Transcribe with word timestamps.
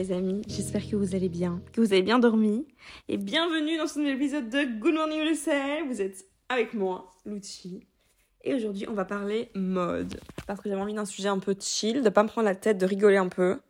les 0.00 0.12
amis, 0.12 0.40
j'espère 0.46 0.88
que 0.88 0.96
vous 0.96 1.14
allez 1.14 1.28
bien, 1.28 1.60
que 1.74 1.80
vous 1.82 1.92
avez 1.92 2.00
bien 2.00 2.18
dormi. 2.18 2.66
Et 3.08 3.18
bienvenue 3.18 3.76
dans 3.76 3.86
ce 3.86 3.98
nouvel 3.98 4.14
épisode 4.14 4.48
de 4.48 4.80
Good 4.80 4.94
Morning 4.94 5.20
ULSL. 5.20 5.86
Vous 5.88 6.00
êtes 6.00 6.24
avec 6.48 6.72
moi, 6.72 7.10
Lucci. 7.26 7.86
Et 8.42 8.54
aujourd'hui, 8.54 8.86
on 8.88 8.94
va 8.94 9.04
parler 9.04 9.50
mode. 9.54 10.18
Parce 10.46 10.58
que 10.62 10.70
j'avais 10.70 10.80
envie 10.80 10.94
d'un 10.94 11.04
sujet 11.04 11.28
un 11.28 11.38
peu 11.38 11.54
chill, 11.60 12.00
de 12.00 12.08
pas 12.08 12.22
me 12.22 12.28
prendre 12.28 12.46
la 12.46 12.54
tête, 12.54 12.78
de 12.78 12.86
rigoler 12.86 13.18
un 13.18 13.28
peu. 13.28 13.60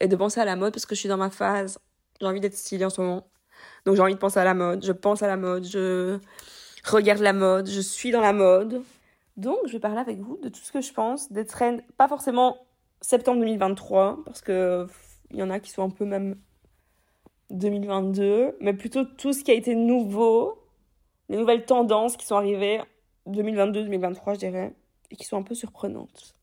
Et 0.00 0.08
de 0.08 0.16
penser 0.16 0.40
à 0.40 0.46
la 0.46 0.56
mode 0.56 0.72
parce 0.72 0.86
que 0.86 0.94
je 0.94 1.00
suis 1.00 1.08
dans 1.10 1.18
ma 1.18 1.28
phase. 1.28 1.78
J'ai 2.18 2.26
envie 2.26 2.40
d'être 2.40 2.56
stylée 2.56 2.86
en 2.86 2.90
ce 2.90 3.02
moment. 3.02 3.26
Donc 3.84 3.96
j'ai 3.96 4.02
envie 4.02 4.14
de 4.14 4.18
penser 4.18 4.40
à 4.40 4.44
la 4.44 4.54
mode. 4.54 4.82
Je 4.82 4.92
pense 4.92 5.22
à 5.22 5.26
la 5.26 5.36
mode. 5.36 5.66
Je 5.66 6.18
regarde 6.86 7.20
la 7.20 7.34
mode. 7.34 7.68
Je 7.68 7.80
suis 7.82 8.10
dans 8.10 8.22
la 8.22 8.32
mode. 8.32 8.80
Donc 9.36 9.58
je 9.66 9.72
vais 9.72 9.80
parler 9.80 10.00
avec 10.00 10.18
vous 10.18 10.38
de 10.42 10.48
tout 10.48 10.60
ce 10.62 10.72
que 10.72 10.80
je 10.80 10.94
pense, 10.94 11.30
des 11.30 11.44
trends, 11.44 11.76
pas 11.98 12.08
forcément 12.08 12.56
septembre 13.02 13.40
2023, 13.40 14.22
parce 14.24 14.40
que 14.40 14.86
il 15.34 15.40
y 15.40 15.42
en 15.42 15.50
a 15.50 15.58
qui 15.58 15.70
sont 15.70 15.82
un 15.82 15.90
peu 15.90 16.04
même 16.04 16.40
2022, 17.50 18.56
mais 18.60 18.72
plutôt 18.72 19.04
tout 19.04 19.32
ce 19.32 19.42
qui 19.42 19.50
a 19.50 19.54
été 19.54 19.74
nouveau, 19.74 20.62
les 21.28 21.36
nouvelles 21.36 21.64
tendances 21.64 22.16
qui 22.16 22.24
sont 22.24 22.36
arrivées 22.36 22.80
2022-2023, 23.26 24.34
je 24.34 24.38
dirais, 24.38 24.74
et 25.10 25.16
qui 25.16 25.24
sont 25.24 25.36
un 25.36 25.42
peu 25.42 25.54
surprenantes. 25.54 26.34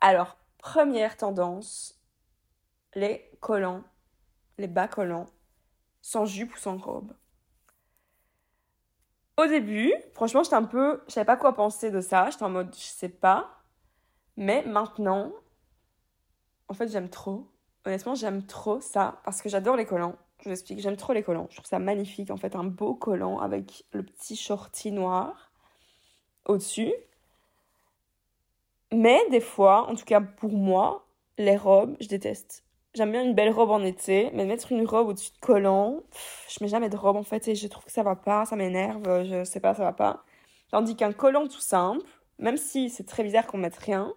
Alors, 0.00 0.36
première 0.58 1.16
tendance, 1.16 1.98
les 2.94 3.30
collants, 3.40 3.84
les 4.58 4.68
bas 4.68 4.86
collants, 4.86 5.26
sans 6.02 6.26
jupe 6.26 6.54
ou 6.54 6.58
sans 6.58 6.76
robe. 6.76 7.14
Au 9.38 9.46
début, 9.46 9.94
franchement, 10.12 10.42
j'étais 10.42 10.56
un 10.56 10.64
peu, 10.64 11.02
je 11.08 11.14
savais 11.14 11.24
pas 11.24 11.38
quoi 11.38 11.54
penser 11.54 11.90
de 11.90 12.02
ça, 12.02 12.28
j'étais 12.28 12.42
en 12.42 12.50
mode, 12.50 12.74
je 12.74 12.80
sais 12.80 13.08
pas. 13.08 13.62
Mais 14.36 14.62
maintenant, 14.66 15.32
en 16.68 16.74
fait, 16.74 16.88
j'aime 16.88 17.08
trop. 17.08 17.50
Honnêtement, 17.84 18.14
j'aime 18.14 18.44
trop 18.44 18.80
ça 18.80 19.20
parce 19.24 19.40
que 19.42 19.48
j'adore 19.48 19.76
les 19.76 19.86
collants. 19.86 20.16
Je 20.40 20.48
vous 20.48 20.52
explique, 20.52 20.80
j'aime 20.80 20.96
trop 20.96 21.12
les 21.12 21.22
collants. 21.22 21.46
Je 21.50 21.56
trouve 21.56 21.66
ça 21.66 21.78
magnifique. 21.78 22.30
En 22.30 22.36
fait, 22.36 22.56
un 22.56 22.64
beau 22.64 22.94
collant 22.94 23.38
avec 23.38 23.84
le 23.92 24.02
petit 24.02 24.36
shorty 24.36 24.92
noir 24.92 25.50
au-dessus. 26.46 26.92
Mais 28.92 29.20
des 29.30 29.40
fois, 29.40 29.88
en 29.88 29.94
tout 29.94 30.04
cas 30.04 30.20
pour 30.20 30.52
moi, 30.52 31.06
les 31.38 31.56
robes, 31.56 31.96
je 32.00 32.08
déteste. 32.08 32.64
J'aime 32.94 33.12
bien 33.12 33.22
une 33.22 33.34
belle 33.34 33.52
robe 33.52 33.70
en 33.70 33.84
été, 33.84 34.30
mais 34.34 34.44
mettre 34.44 34.72
une 34.72 34.84
robe 34.84 35.08
au-dessus 35.08 35.30
de 35.30 35.38
collant, 35.38 36.00
je 36.48 36.56
mets 36.60 36.68
jamais 36.68 36.88
de 36.88 36.96
robe 36.96 37.14
en 37.16 37.22
fait 37.22 37.46
et 37.46 37.54
je 37.54 37.68
trouve 37.68 37.84
que 37.84 37.92
ça 37.92 38.02
va 38.02 38.16
pas, 38.16 38.44
ça 38.46 38.56
m'énerve, 38.56 39.24
je 39.24 39.44
sais 39.44 39.60
pas, 39.60 39.74
ça 39.74 39.84
va 39.84 39.92
pas. 39.92 40.24
Tandis 40.72 40.96
qu'un 40.96 41.12
collant 41.12 41.46
tout 41.46 41.60
simple, 41.60 42.04
même 42.40 42.56
si 42.56 42.90
c'est 42.90 43.04
très 43.04 43.22
bizarre 43.22 43.46
qu'on 43.46 43.58
mette 43.58 43.76
rien, 43.76 44.12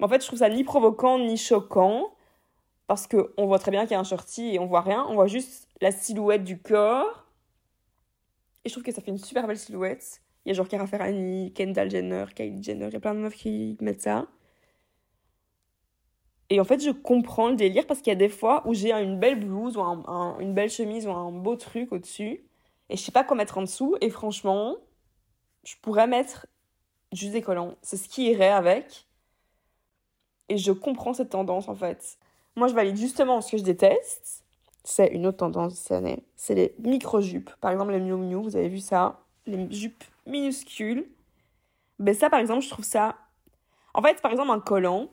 en 0.00 0.06
fait, 0.08 0.20
je 0.20 0.26
trouve 0.28 0.38
ça 0.38 0.48
ni 0.48 0.62
provoquant 0.62 1.18
ni 1.18 1.36
choquant 1.36 2.14
parce 2.86 3.06
que 3.06 3.32
on 3.36 3.46
voit 3.46 3.58
très 3.58 3.70
bien 3.70 3.82
qu'il 3.82 3.92
y 3.92 3.94
a 3.94 4.00
un 4.00 4.04
shorty 4.04 4.54
et 4.54 4.58
on 4.58 4.66
voit 4.66 4.82
rien, 4.82 5.04
on 5.08 5.14
voit 5.14 5.26
juste 5.26 5.68
la 5.80 5.92
silhouette 5.92 6.44
du 6.44 6.58
corps. 6.60 7.26
Et 8.64 8.68
je 8.68 8.74
trouve 8.74 8.84
que 8.84 8.92
ça 8.92 9.00
fait 9.00 9.10
une 9.10 9.18
super 9.18 9.46
belle 9.46 9.58
silhouette. 9.58 10.22
Il 10.44 10.48
y 10.48 10.52
a 10.52 10.54
genre 10.54 10.68
Cara 10.68 10.86
Ferrani, 10.86 11.52
Kendall 11.52 11.90
Jenner, 11.90 12.26
Kylie 12.34 12.62
Jenner, 12.62 12.88
il 12.88 12.92
y 12.92 12.96
a 12.96 13.00
plein 13.00 13.14
de 13.14 13.20
meufs 13.20 13.34
qui 13.34 13.76
mettent 13.80 14.02
ça. 14.02 14.26
Et 16.50 16.60
en 16.60 16.64
fait, 16.64 16.84
je 16.84 16.90
comprends 16.90 17.48
le 17.48 17.56
délire 17.56 17.86
parce 17.86 18.00
qu'il 18.00 18.10
y 18.10 18.16
a 18.16 18.18
des 18.18 18.28
fois 18.28 18.62
où 18.66 18.74
j'ai 18.74 18.92
une 18.92 19.18
belle 19.18 19.40
blouse 19.40 19.76
ou 19.76 19.80
une 19.80 20.52
belle 20.52 20.70
chemise 20.70 21.06
ou 21.06 21.10
un 21.10 21.32
beau 21.32 21.56
truc 21.56 21.92
au-dessus 21.92 22.44
et 22.92 22.96
je 22.96 23.02
sais 23.02 23.10
pas 23.10 23.24
quoi 23.24 23.36
mettre 23.36 23.56
en 23.56 23.62
dessous. 23.62 23.96
Et 24.02 24.10
franchement, 24.10 24.76
je 25.64 25.76
pourrais 25.80 26.06
mettre 26.06 26.46
juste 27.12 27.32
des 27.32 27.40
collants. 27.40 27.74
C'est 27.80 27.96
ce 27.96 28.06
qui 28.06 28.26
irait 28.30 28.50
avec. 28.50 29.08
Et 30.50 30.58
je 30.58 30.72
comprends 30.72 31.14
cette 31.14 31.30
tendance 31.30 31.68
en 31.68 31.74
fait. 31.74 32.18
Moi, 32.56 32.68
je 32.68 32.74
valide 32.74 32.96
justement 32.96 33.40
ce 33.40 33.52
que 33.52 33.58
je 33.58 33.62
déteste. 33.62 34.44
C'est 34.84 35.08
une 35.08 35.26
autre 35.26 35.38
tendance 35.38 35.74
cette 35.74 35.92
année. 35.92 36.24
C'est 36.36 36.54
les 36.54 36.74
micro-jupes. 36.78 37.50
Par 37.60 37.70
exemple, 37.70 37.92
les 37.92 38.00
Miu 38.00 38.16
Miu, 38.16 38.42
vous 38.42 38.56
avez 38.56 38.68
vu 38.68 38.80
ça 38.80 39.20
Les 39.46 39.70
jupes 39.70 40.04
minuscules. 40.26 41.08
Ben 41.98 42.14
ça, 42.14 42.28
par 42.30 42.40
exemple, 42.40 42.62
je 42.62 42.70
trouve 42.70 42.84
ça... 42.84 43.16
En 43.94 44.02
fait, 44.02 44.20
par 44.20 44.32
exemple, 44.32 44.50
un 44.50 44.60
collant, 44.60 45.08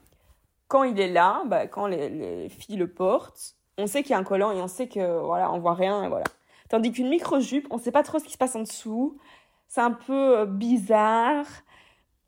quand 0.67 0.83
il 0.83 1.00
est 1.00 1.11
là, 1.11 1.44
ben, 1.45 1.67
quand 1.67 1.88
les, 1.88 2.09
les, 2.09 2.50
filles 2.50 2.77
le 2.77 2.88
portent, 2.88 3.56
on 3.77 3.88
sait 3.88 4.01
qu'il 4.01 4.11
y 4.11 4.13
a 4.13 4.17
un 4.17 4.23
collant 4.23 4.51
et 4.51 4.61
on 4.61 4.67
sait 4.67 4.88
que, 4.88 5.19
voilà, 5.19 5.51
on 5.51 5.59
voit 5.59 5.73
rien 5.73 6.03
et 6.03 6.07
voilà. 6.07 6.25
Tandis 6.69 6.91
qu'une 6.91 7.09
micro-jupe, 7.09 7.67
on 7.71 7.77
sait 7.77 7.91
pas 7.91 8.03
trop 8.03 8.19
ce 8.19 8.23
qui 8.23 8.33
se 8.33 8.38
passe 8.38 8.56
en 8.56 8.61
dessous. 8.61 9.17
C'est 9.67 9.81
un 9.81 9.91
peu 9.91 10.39
euh, 10.39 10.45
bizarre 10.45 11.45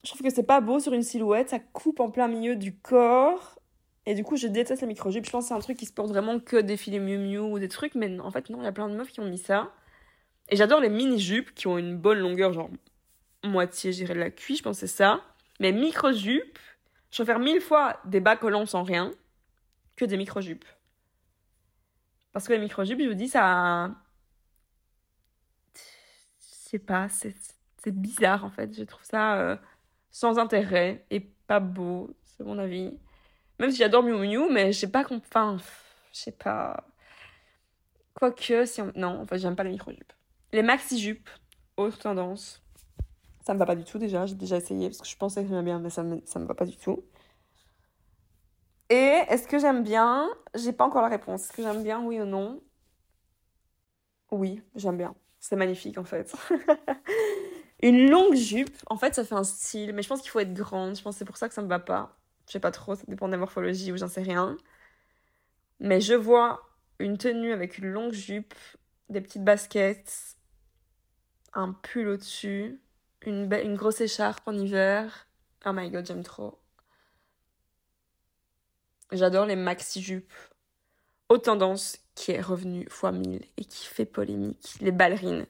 je 0.04 0.10
trouve 0.10 0.22
que 0.22 0.34
c'est 0.34 0.44
pas 0.44 0.62
beau 0.62 0.80
sur 0.80 0.94
une 0.94 1.04
silhouette, 1.04 1.50
ça 1.50 1.60
coupe 1.60 2.00
en 2.00 2.10
plein 2.10 2.28
milieu 2.28 2.56
du 2.56 2.76
corps. 2.76 3.60
Et 4.06 4.16
du 4.16 4.24
coup, 4.24 4.36
je 4.36 4.48
déteste 4.48 4.82
les 4.82 4.88
micro-jupes. 4.88 5.26
Je 5.26 5.32
pense 5.32 5.46
que 5.46 5.48
c'est 5.50 5.54
un 5.54 5.60
truc 5.60 5.78
qui 5.78 5.86
se 5.86 5.94
porte 5.94 6.10
vraiment 6.10 6.40
que 6.40 6.58
des 6.58 6.78
filets 6.78 7.00
Miu 7.00 7.18
Miu 7.18 7.40
ou 7.40 7.60
des 7.60 7.68
trucs, 7.70 7.96
mais 7.96 8.20
en 8.20 8.32
fait, 8.32 8.50
non, 8.50 8.62
il 8.62 8.66
y 8.66 8.68
a 8.68 8.72
plein 8.72 8.90
de 8.90 8.96
meufs 8.96 9.12
qui 9.12 9.20
ont 9.20 9.30
mis 9.30 9.38
ça. 9.38 9.72
Et 10.50 10.56
j'adore 10.56 10.82
les 10.82 10.90
mini-jupes 10.90 11.54
qui 11.54 11.68
ont 11.68 11.78
une 11.78 11.98
bonne 11.98 12.20
longueur, 12.20 12.52
genre 12.54 12.70
moitié, 13.44 13.92
j'irais 13.92 14.14
de 14.14 14.20
la 14.20 14.32
cuisse, 14.32 14.60
je 14.60 14.64
pense 14.64 14.80
c'est 14.80 14.88
ça. 14.88 15.22
Mais 15.60 15.72
micro-jupes, 15.72 16.60
je 17.12 17.24
préfère 17.24 17.40
mille 17.40 17.62
fois 17.62 18.00
des 18.06 18.20
bas 18.20 18.36
collants 18.36 18.66
sans 18.66 18.84
rien 18.84 19.12
que 19.96 20.06
des 20.06 20.18
micro-jupes. 20.18 20.66
Parce 22.34 22.48
que 22.48 22.54
les 22.54 22.60
micro-jupes, 22.60 23.00
je 23.02 23.08
vous 23.08 23.14
dis, 23.14 23.28
ça. 23.28 23.92
Je 25.76 25.80
sais 26.40 26.80
pas, 26.80 27.08
c'est 27.10 27.36
bizarre 27.92 28.46
en 28.46 28.50
fait. 28.50 28.76
Je 28.76 28.84
trouve 28.84 29.04
ça. 29.04 29.36
Euh, 29.36 29.58
sans 30.12 30.38
intérêt 30.40 31.06
et 31.10 31.22
pas 31.22 31.60
beau, 31.60 32.14
c'est 32.24 32.44
mon 32.44 32.60
avis. 32.60 32.94
Même 33.62 33.70
si 33.70 33.78
j'adore 33.78 34.02
Miu 34.02 34.18
Miu, 34.18 34.50
mais 34.50 34.74
je 34.74 34.80
sais 34.80 34.90
pas 34.90 35.06
enfin, 35.12 35.58
je 36.12 36.20
sais 36.20 36.32
pas. 36.32 36.84
Quoique, 38.16 38.66
si 38.66 38.82
on... 38.82 38.92
Non, 38.96 39.22
en 39.22 39.26
fait, 39.28 39.38
j'aime 39.38 39.56
pas 39.56 39.64
les 39.64 39.70
micro-jupes. 39.70 40.14
Les 40.52 40.64
maxi-jupes, 40.64 41.30
autre 41.78 42.00
tendance. 42.00 42.64
Ça 43.46 43.54
me 43.54 43.60
va 43.60 43.68
pas 43.68 43.76
du 43.76 43.84
tout 43.84 44.00
déjà, 44.00 44.26
j'ai 44.26 44.34
déjà 44.34 44.58
essayé 44.58 44.90
parce 44.90 45.00
que 45.00 45.08
je 45.08 45.16
pensais 45.16 45.44
que 45.44 45.48
j'aimais 45.48 45.62
bien, 45.62 45.78
mais 45.78 45.92
ça 45.92 46.02
me, 46.02 46.24
ça 46.26 46.40
me 46.40 46.46
va 46.46 46.56
pas 46.56 46.66
du 46.66 46.76
tout. 46.76 47.04
Et 48.90 49.20
est-ce 49.30 49.48
que 49.48 49.60
j'aime 49.60 49.84
bien? 49.84 50.28
J'ai 50.56 50.74
pas 50.74 50.86
encore 50.86 51.04
la 51.04 51.10
réponse. 51.10 51.44
Est-ce 51.44 51.54
que 51.54 51.62
j'aime 51.62 51.84
bien, 51.84 52.02
oui 52.04 52.20
ou 52.20 52.26
non? 52.26 52.64
Oui, 54.32 54.64
j'aime 54.74 54.98
bien. 54.98 55.14
C'est 55.40 55.56
magnifique 55.56 56.00
en 56.00 56.04
fait. 56.04 56.36
Une 57.84 58.10
longue 58.10 58.34
jupe, 58.34 58.76
en 58.88 58.98
fait, 58.98 59.14
ça 59.14 59.24
fait 59.24 59.36
un 59.36 59.44
style, 59.44 59.94
mais 59.94 60.02
je 60.02 60.10
pense 60.10 60.22
qu'il 60.22 60.32
faut 60.32 60.40
être 60.40 60.54
grande. 60.56 60.96
Je 60.96 61.04
pense 61.04 61.14
que 61.14 61.20
c'est 61.20 61.26
pour 61.26 61.38
ça 61.38 61.48
que 61.48 61.54
ça 61.54 61.62
me 61.62 61.68
va 61.68 61.78
pas. 61.78 62.18
Je 62.52 62.58
sais 62.58 62.60
pas 62.60 62.72
trop, 62.72 62.96
ça 62.96 63.04
dépend 63.08 63.28
de 63.28 63.32
la 63.32 63.38
morphologie 63.38 63.94
ou 63.94 63.98
j'en 63.98 64.10
sais 64.10 64.24
rien. 64.24 64.58
Mais 65.80 66.02
je 66.02 66.14
vois 66.14 66.70
une 67.00 67.18
tenue 67.18 67.54
avec 67.54 67.78
une 67.78 67.88
longue 67.88 68.12
jupe, 68.12 68.54
des 69.08 69.22
petites 69.22 69.46
baskets, 69.46 70.36
un 71.54 71.72
pull 71.72 72.10
au-dessus, 72.10 72.82
une, 73.22 73.50
une 73.54 73.76
grosse 73.76 74.02
écharpe 74.02 74.46
en 74.50 74.52
hiver. 74.52 75.30
Oh 75.66 75.72
my 75.72 75.90
god, 75.90 76.06
j'aime 76.06 76.24
trop. 76.24 76.60
J'adore 79.14 79.46
les 79.46 79.56
maxi-jupes. 79.56 80.34
Haute 81.30 81.46
tendance 81.46 82.00
qui 82.16 82.34
est 82.34 82.42
revenue 82.42 82.86
fois 82.90 83.14
1000 83.14 83.46
et 83.56 83.64
qui 83.64 83.86
fait 83.86 84.04
polémique. 84.04 84.76
Les 84.82 84.92
ballerines. 84.92 85.46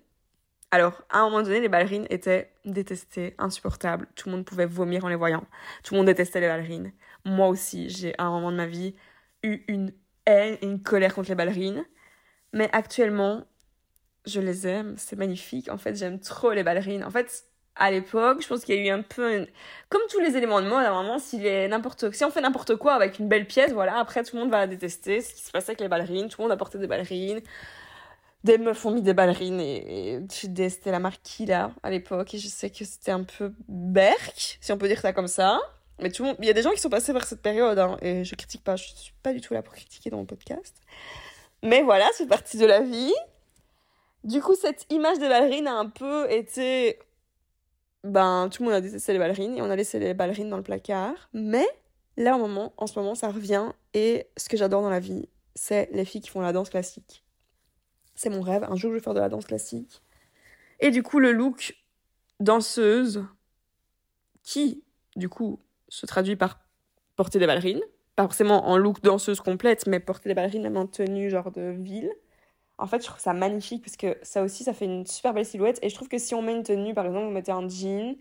Alors, 0.72 1.04
à 1.10 1.20
un 1.20 1.30
moment 1.30 1.44
donné, 1.44 1.60
les 1.60 1.70
ballerines 1.70 2.08
étaient 2.10 2.52
détestées, 2.64 3.36
insupportables. 3.38 4.08
Tout 4.16 4.30
le 4.30 4.36
monde 4.36 4.46
pouvait 4.46 4.66
vomir 4.66 5.04
en 5.04 5.10
les 5.10 5.16
voyant. 5.16 5.44
Tout 5.84 5.94
le 5.94 6.00
monde 6.00 6.08
détestait 6.08 6.40
les 6.40 6.48
ballerines. 6.48 6.94
Moi 7.26 7.50
aussi, 7.50 7.90
j'ai 7.90 8.18
à 8.18 8.24
un 8.24 8.32
moment 8.32 8.52
de 8.52 8.58
ma 8.58 8.68
vie 8.68 8.96
eu 9.44 9.64
une 9.68 9.94
haine 10.26 10.58
et 10.62 10.66
une 10.66 10.82
colère 10.82 11.14
contre 11.14 11.30
les 11.30 11.36
ballerines. 11.36 11.84
Mais 12.54 12.70
actuellement, 12.72 13.46
je 14.26 14.40
les 14.40 14.66
aime. 14.68 14.96
C'est 14.98 15.18
magnifique. 15.18 15.70
En 15.70 15.78
fait, 15.78 15.96
j'aime 15.96 16.20
trop 16.20 16.52
les 16.52 16.64
ballerines. 16.64 17.04
En 17.04 17.12
fait, 17.12 17.46
à 17.76 17.92
l'époque, 17.92 18.42
je 18.42 18.48
pense 18.48 18.64
qu'il 18.64 18.76
y 18.76 18.80
a 18.80 18.86
eu 18.86 18.90
un 18.90 19.02
peu 19.02 19.48
comme 19.90 20.02
tous 20.10 20.20
les 20.20 20.38
éléments 20.38 20.62
de 20.62 20.68
mode 20.68 20.86
à 20.86 20.92
un 20.92 21.04
moment 21.04 21.20
si 21.20 21.42
si 21.42 22.26
on 22.26 22.32
fait 22.32 22.42
n'importe 22.42 22.76
quoi 22.76 22.94
avec 22.94 23.20
une 23.20 23.28
belle 23.28 23.48
pièce, 23.48 23.72
voilà, 23.72 23.98
après 23.98 24.24
tout 24.24 24.36
le 24.36 24.42
monde 24.42 24.52
va 24.52 24.60
la 24.60 24.68
détester, 24.68 25.22
ce 25.22 25.34
qui 25.34 25.42
se 25.42 25.52
passait 25.52 25.72
avec 25.72 25.80
les 25.80 25.88
ballerines, 25.88 26.28
tout 26.28 26.42
le 26.42 26.44
monde 26.44 26.52
apportait 26.52 26.78
des 26.78 26.88
ballerines 26.88 27.42
des 28.44 28.58
meufs 28.58 28.86
ont 28.86 28.92
mis 28.92 29.02
des 29.02 29.14
ballerines 29.14 29.60
et, 29.60 30.16
et 30.16 30.70
c'était 30.70 30.92
la 30.92 31.00
marque 31.00 31.22
Kila 31.24 31.72
à 31.84 31.90
l'époque 31.90 32.34
et 32.34 32.38
je 32.38 32.48
sais 32.48 32.70
que 32.70 32.84
c'était 32.86 33.12
un 33.12 33.24
peu 33.24 33.54
berk, 33.68 34.58
si 34.60 34.72
on 34.72 34.78
peut 34.78 34.88
dire 34.88 35.00
ça 35.00 35.14
comme 35.14 35.28
ça. 35.28 35.60
Mais 36.00 36.10
tout 36.10 36.24
le 36.24 36.30
monde, 36.30 36.38
il 36.40 36.46
y 36.46 36.50
a 36.50 36.54
des 36.54 36.64
gens 36.64 36.72
qui 36.72 36.80
sont 36.80 36.90
passés 36.90 37.14
par 37.14 37.26
cette 37.26 37.42
période 37.42 37.78
hein, 37.78 37.98
et 38.02 38.24
je 38.24 38.36
critique 38.36 38.64
pas, 38.64 38.76
je 38.76 38.86
suis 38.96 39.14
pas 39.22 39.34
du 39.34 39.42
tout 39.42 39.54
là 39.54 39.62
pour 39.62 39.74
critiquer 39.74 40.10
dans 40.10 40.18
mon 40.18 40.26
podcast. 40.26 40.76
Mais 41.62 41.84
voilà, 41.84 42.10
c'est 42.16 42.28
partie 42.28 42.58
de 42.58 42.66
la 42.66 42.82
vie. 42.82 43.14
Du 44.24 44.42
coup, 44.42 44.56
cette 44.56 44.86
image 44.92 45.20
des 45.20 45.30
ballerines 45.30 45.68
a 45.68 45.74
un 45.74 45.90
peu 45.90 46.32
été 46.32 46.98
ben 48.04 48.50
tout 48.50 48.64
le 48.64 48.70
monde 48.70 48.78
a 48.78 48.82
détesté 48.82 49.14
les 49.14 49.20
ballerines 49.20 49.58
et 49.58 49.62
on 49.62 49.70
a 49.70 49.76
laissé 49.76 50.00
les 50.00 50.14
ballerines 50.14 50.50
dans 50.50 50.58
le 50.58 50.64
placard, 50.64 51.30
mais 51.34 51.68
là 52.18 52.36
au 52.36 52.40
moment 52.40 52.74
en 52.78 52.88
ce 52.88 52.98
moment 52.98 53.16
ça 53.16 53.30
revient 53.30 53.72
et 53.94 54.28
ce 54.38 54.50
que 54.50 54.58
j'adore 54.58 54.82
dans 54.82 54.90
la 54.90 55.00
vie, 55.00 55.30
c'est 55.56 55.90
les 55.92 56.06
filles 56.06 56.22
qui 56.22 56.30
font 56.30 56.42
la 56.42 56.54
danse 56.54 56.70
classique. 56.70 57.24
C'est 58.16 58.30
mon 58.30 58.42
rêve. 58.42 58.64
Un 58.64 58.76
jour, 58.76 58.92
je 58.92 58.96
vais 58.96 59.02
faire 59.02 59.14
de 59.14 59.20
la 59.20 59.30
danse 59.30 59.46
classique. 59.46 60.02
Et 60.80 60.92
du 60.92 61.04
coup, 61.04 61.20
le 61.20 61.32
look 61.32 61.76
danseuse, 62.40 63.26
qui, 64.44 64.84
du 65.16 65.30
coup, 65.30 65.60
se 65.90 66.06
traduit 66.06 66.36
par 66.36 66.60
porter 67.16 67.40
des 67.40 67.48
ballerines, 67.48 67.82
pas 68.16 68.24
forcément 68.24 68.68
en 68.68 68.78
look 68.78 69.02
danseuse 69.02 69.40
complète, 69.40 69.88
mais 69.88 70.00
porter 70.00 70.30
des 70.30 70.36
ballerines 70.36 70.64
même 70.64 70.78
en 70.78 70.88
tenue 70.88 71.30
genre 71.30 71.52
de 71.52 71.72
ville. 71.72 72.12
En 72.78 72.88
fait, 72.88 73.02
je 73.02 73.08
trouve 73.08 73.20
ça 73.20 73.34
magnifique 73.34 73.84
parce 73.84 73.96
que 73.96 74.18
ça 74.24 74.42
aussi, 74.42 74.64
ça 74.64 74.74
fait 74.74 74.86
une 74.86 75.06
super 75.06 75.34
belle 75.34 75.46
silhouette. 75.46 75.80
Et 75.84 75.90
je 75.90 75.96
trouve 75.96 76.08
que 76.08 76.18
si 76.18 76.34
on 76.34 76.42
met 76.42 76.54
une 76.54 76.64
tenue, 76.64 76.94
par 76.94 77.06
exemple, 77.06 77.26
vous 77.26 77.32
mettez 77.32 77.52
un 77.52 77.68
jean 77.70 78.18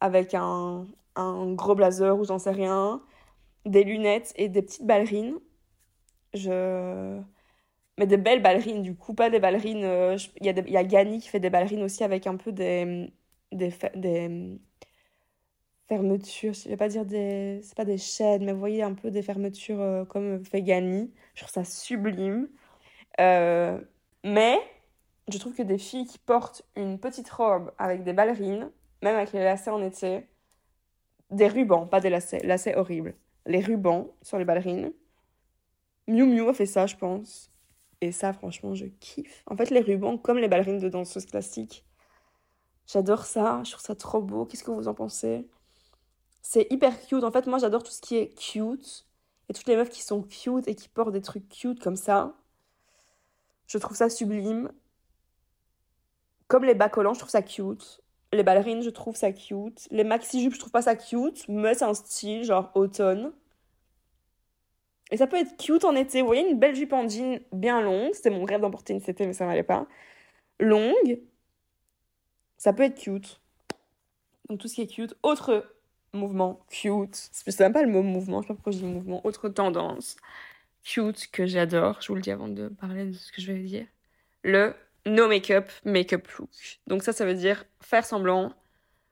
avec 0.00 0.34
un, 0.34 0.86
un 1.14 1.52
gros 1.52 1.74
blazer 1.74 2.18
ou 2.18 2.24
j'en 2.24 2.38
sais 2.38 2.50
rien, 2.50 3.00
des 3.64 3.84
lunettes 3.84 4.32
et 4.36 4.48
des 4.48 4.62
petites 4.62 4.86
ballerines, 4.86 5.38
je... 6.34 7.20
Mais 7.98 8.06
des 8.06 8.16
belles 8.18 8.42
ballerines, 8.42 8.82
du 8.82 8.94
coup, 8.94 9.14
pas 9.14 9.30
des 9.30 9.40
ballerines... 9.40 9.84
euh, 9.84 10.16
Il 10.40 10.46
y, 10.46 10.76
a 10.76 10.84
Gani 10.84 11.20
qui 11.20 11.28
fait 11.28 11.40
des 11.40 11.50
ballerines 11.50 11.82
aussi 11.82 12.04
avec 12.04 12.26
un 12.26 12.36
peu 12.36 12.52
des... 12.52 13.10
des 13.52 13.70
fermetures, 15.88 16.52
je 16.54 16.68
vais 16.68 16.76
pas 16.76 16.88
dire 16.88 17.04
des... 17.06 17.60
C'est 17.62 17.76
pas 17.76 17.84
des 17.84 17.98
chaînes, 17.98 18.44
mais 18.44 18.52
vous 18.52 18.58
voyez 18.58 18.82
un 18.82 18.94
peu 18.94 19.10
des 19.10 19.22
fermetures 19.22 19.80
euh, 19.80 20.04
comme 20.04 20.44
fait 20.44 20.62
Gani. 20.62 21.12
Je 21.34 21.42
trouve 21.42 21.52
ça 21.52 21.64
sublime. 21.64 22.48
Euh, 23.20 23.80
mais 24.24 24.58
je 25.28 25.38
trouve 25.38 25.54
que 25.54 25.62
des 25.62 25.78
filles 25.78 26.06
qui 26.06 26.18
portent 26.18 26.62
une 26.76 26.98
petite 26.98 27.30
robe 27.30 27.72
avec 27.78 28.04
des 28.04 28.12
ballerines, 28.12 28.70
même 29.02 29.16
avec 29.16 29.32
les 29.32 29.44
lacets 29.44 29.70
en 29.70 29.82
été, 29.82 30.26
des 31.30 31.48
rubans, 31.48 31.86
pas 31.88 32.00
des 32.00 32.10
lacets, 32.10 32.40
lacets 32.44 32.76
horribles, 32.76 33.14
les 33.46 33.60
rubans 33.60 34.08
sur 34.22 34.38
les 34.38 34.44
ballerines. 34.44 34.92
Miu 36.08 36.24
Miu 36.26 36.48
a 36.48 36.54
fait 36.54 36.66
ça, 36.66 36.86
je 36.86 36.96
pense. 36.96 37.50
Et 38.00 38.12
ça, 38.12 38.32
franchement, 38.32 38.74
je 38.74 38.86
kiffe. 38.86 39.42
En 39.46 39.56
fait, 39.56 39.70
les 39.70 39.80
rubans, 39.80 40.18
comme 40.18 40.38
les 40.38 40.48
ballerines 40.48 40.78
de 40.78 40.88
danseuse 40.88 41.26
classique, 41.26 41.84
j'adore 42.86 43.24
ça. 43.24 43.62
Je 43.64 43.72
trouve 43.72 43.84
ça 43.84 43.94
trop 43.94 44.20
beau. 44.20 44.44
Qu'est-ce 44.44 44.64
que 44.64 44.70
vous 44.70 44.88
en 44.88 44.94
pensez? 44.94 45.48
C'est 46.42 46.66
hyper 46.70 47.00
cute. 47.06 47.24
En 47.24 47.32
fait, 47.32 47.46
moi, 47.46 47.58
j'adore 47.58 47.82
tout 47.82 47.90
ce 47.90 48.00
qui 48.00 48.16
est 48.16 48.34
cute. 48.38 49.06
Et 49.48 49.52
toutes 49.54 49.68
les 49.68 49.76
meufs 49.76 49.88
qui 49.90 50.02
sont 50.02 50.22
cute 50.22 50.68
et 50.68 50.74
qui 50.74 50.88
portent 50.88 51.12
des 51.12 51.22
trucs 51.22 51.48
cute 51.48 51.80
comme 51.80 51.96
ça. 51.96 52.34
Je 53.66 53.78
trouve 53.78 53.96
ça 53.96 54.10
sublime. 54.10 54.70
Comme 56.48 56.64
les 56.64 56.74
bas 56.74 56.88
collants, 56.88 57.14
je 57.14 57.20
trouve 57.20 57.30
ça 57.30 57.42
cute. 57.42 58.02
Les 58.32 58.42
ballerines, 58.42 58.82
je 58.82 58.90
trouve 58.90 59.16
ça 59.16 59.32
cute. 59.32 59.88
Les 59.90 60.04
maxi-jupes, 60.04 60.54
je 60.54 60.58
trouve 60.58 60.72
pas 60.72 60.82
ça 60.82 60.96
cute. 60.96 61.48
Mais 61.48 61.74
c'est 61.74 61.84
un 61.84 61.94
style, 61.94 62.44
genre 62.44 62.70
automne. 62.74 63.32
Et 65.10 65.16
ça 65.16 65.26
peut 65.26 65.36
être 65.36 65.56
cute 65.56 65.84
en 65.84 65.94
été. 65.94 66.20
Vous 66.20 66.26
voyez, 66.26 66.48
une 66.48 66.58
belle 66.58 66.74
jupe 66.74 66.92
en 66.92 67.08
jean 67.08 67.40
bien 67.52 67.80
longue. 67.80 68.12
C'était 68.12 68.30
mon 68.30 68.44
rêve 68.44 68.60
d'emporter 68.60 68.92
une 68.92 69.00
CT, 69.00 69.20
mais 69.20 69.32
ça 69.32 69.46
m'allait 69.46 69.62
pas. 69.62 69.86
Longue. 70.58 71.20
Ça 72.56 72.72
peut 72.72 72.82
être 72.82 72.98
cute. 72.98 73.40
Donc 74.48 74.58
tout 74.58 74.68
ce 74.68 74.74
qui 74.74 74.82
est 74.82 74.86
cute. 74.86 75.14
Autre 75.22 75.64
mouvement 76.12 76.60
cute. 76.70 77.14
C'est 77.14 77.60
même 77.60 77.72
pas 77.72 77.82
le 77.82 77.90
mot 77.90 78.02
mouvement, 78.02 78.42
je 78.42 78.46
sais 78.46 78.48
pas 78.48 78.54
pourquoi 78.54 78.72
je 78.72 78.78
dis 78.78 78.84
mouvement. 78.84 79.24
Autre 79.24 79.48
tendance 79.48 80.16
cute 80.82 81.30
que 81.30 81.46
j'adore. 81.46 82.00
Je 82.00 82.08
vous 82.08 82.14
le 82.14 82.20
dis 82.20 82.30
avant 82.30 82.48
de 82.48 82.68
parler 82.68 83.06
de 83.06 83.12
ce 83.12 83.32
que 83.32 83.40
je 83.40 83.52
vais 83.52 83.60
dire. 83.60 83.86
Le 84.42 84.74
no 85.04 85.28
make-up, 85.28 85.70
make-up 85.84 86.26
look. 86.38 86.50
Donc 86.86 87.02
ça, 87.02 87.12
ça 87.12 87.24
veut 87.24 87.34
dire 87.34 87.64
faire 87.80 88.04
semblant 88.04 88.52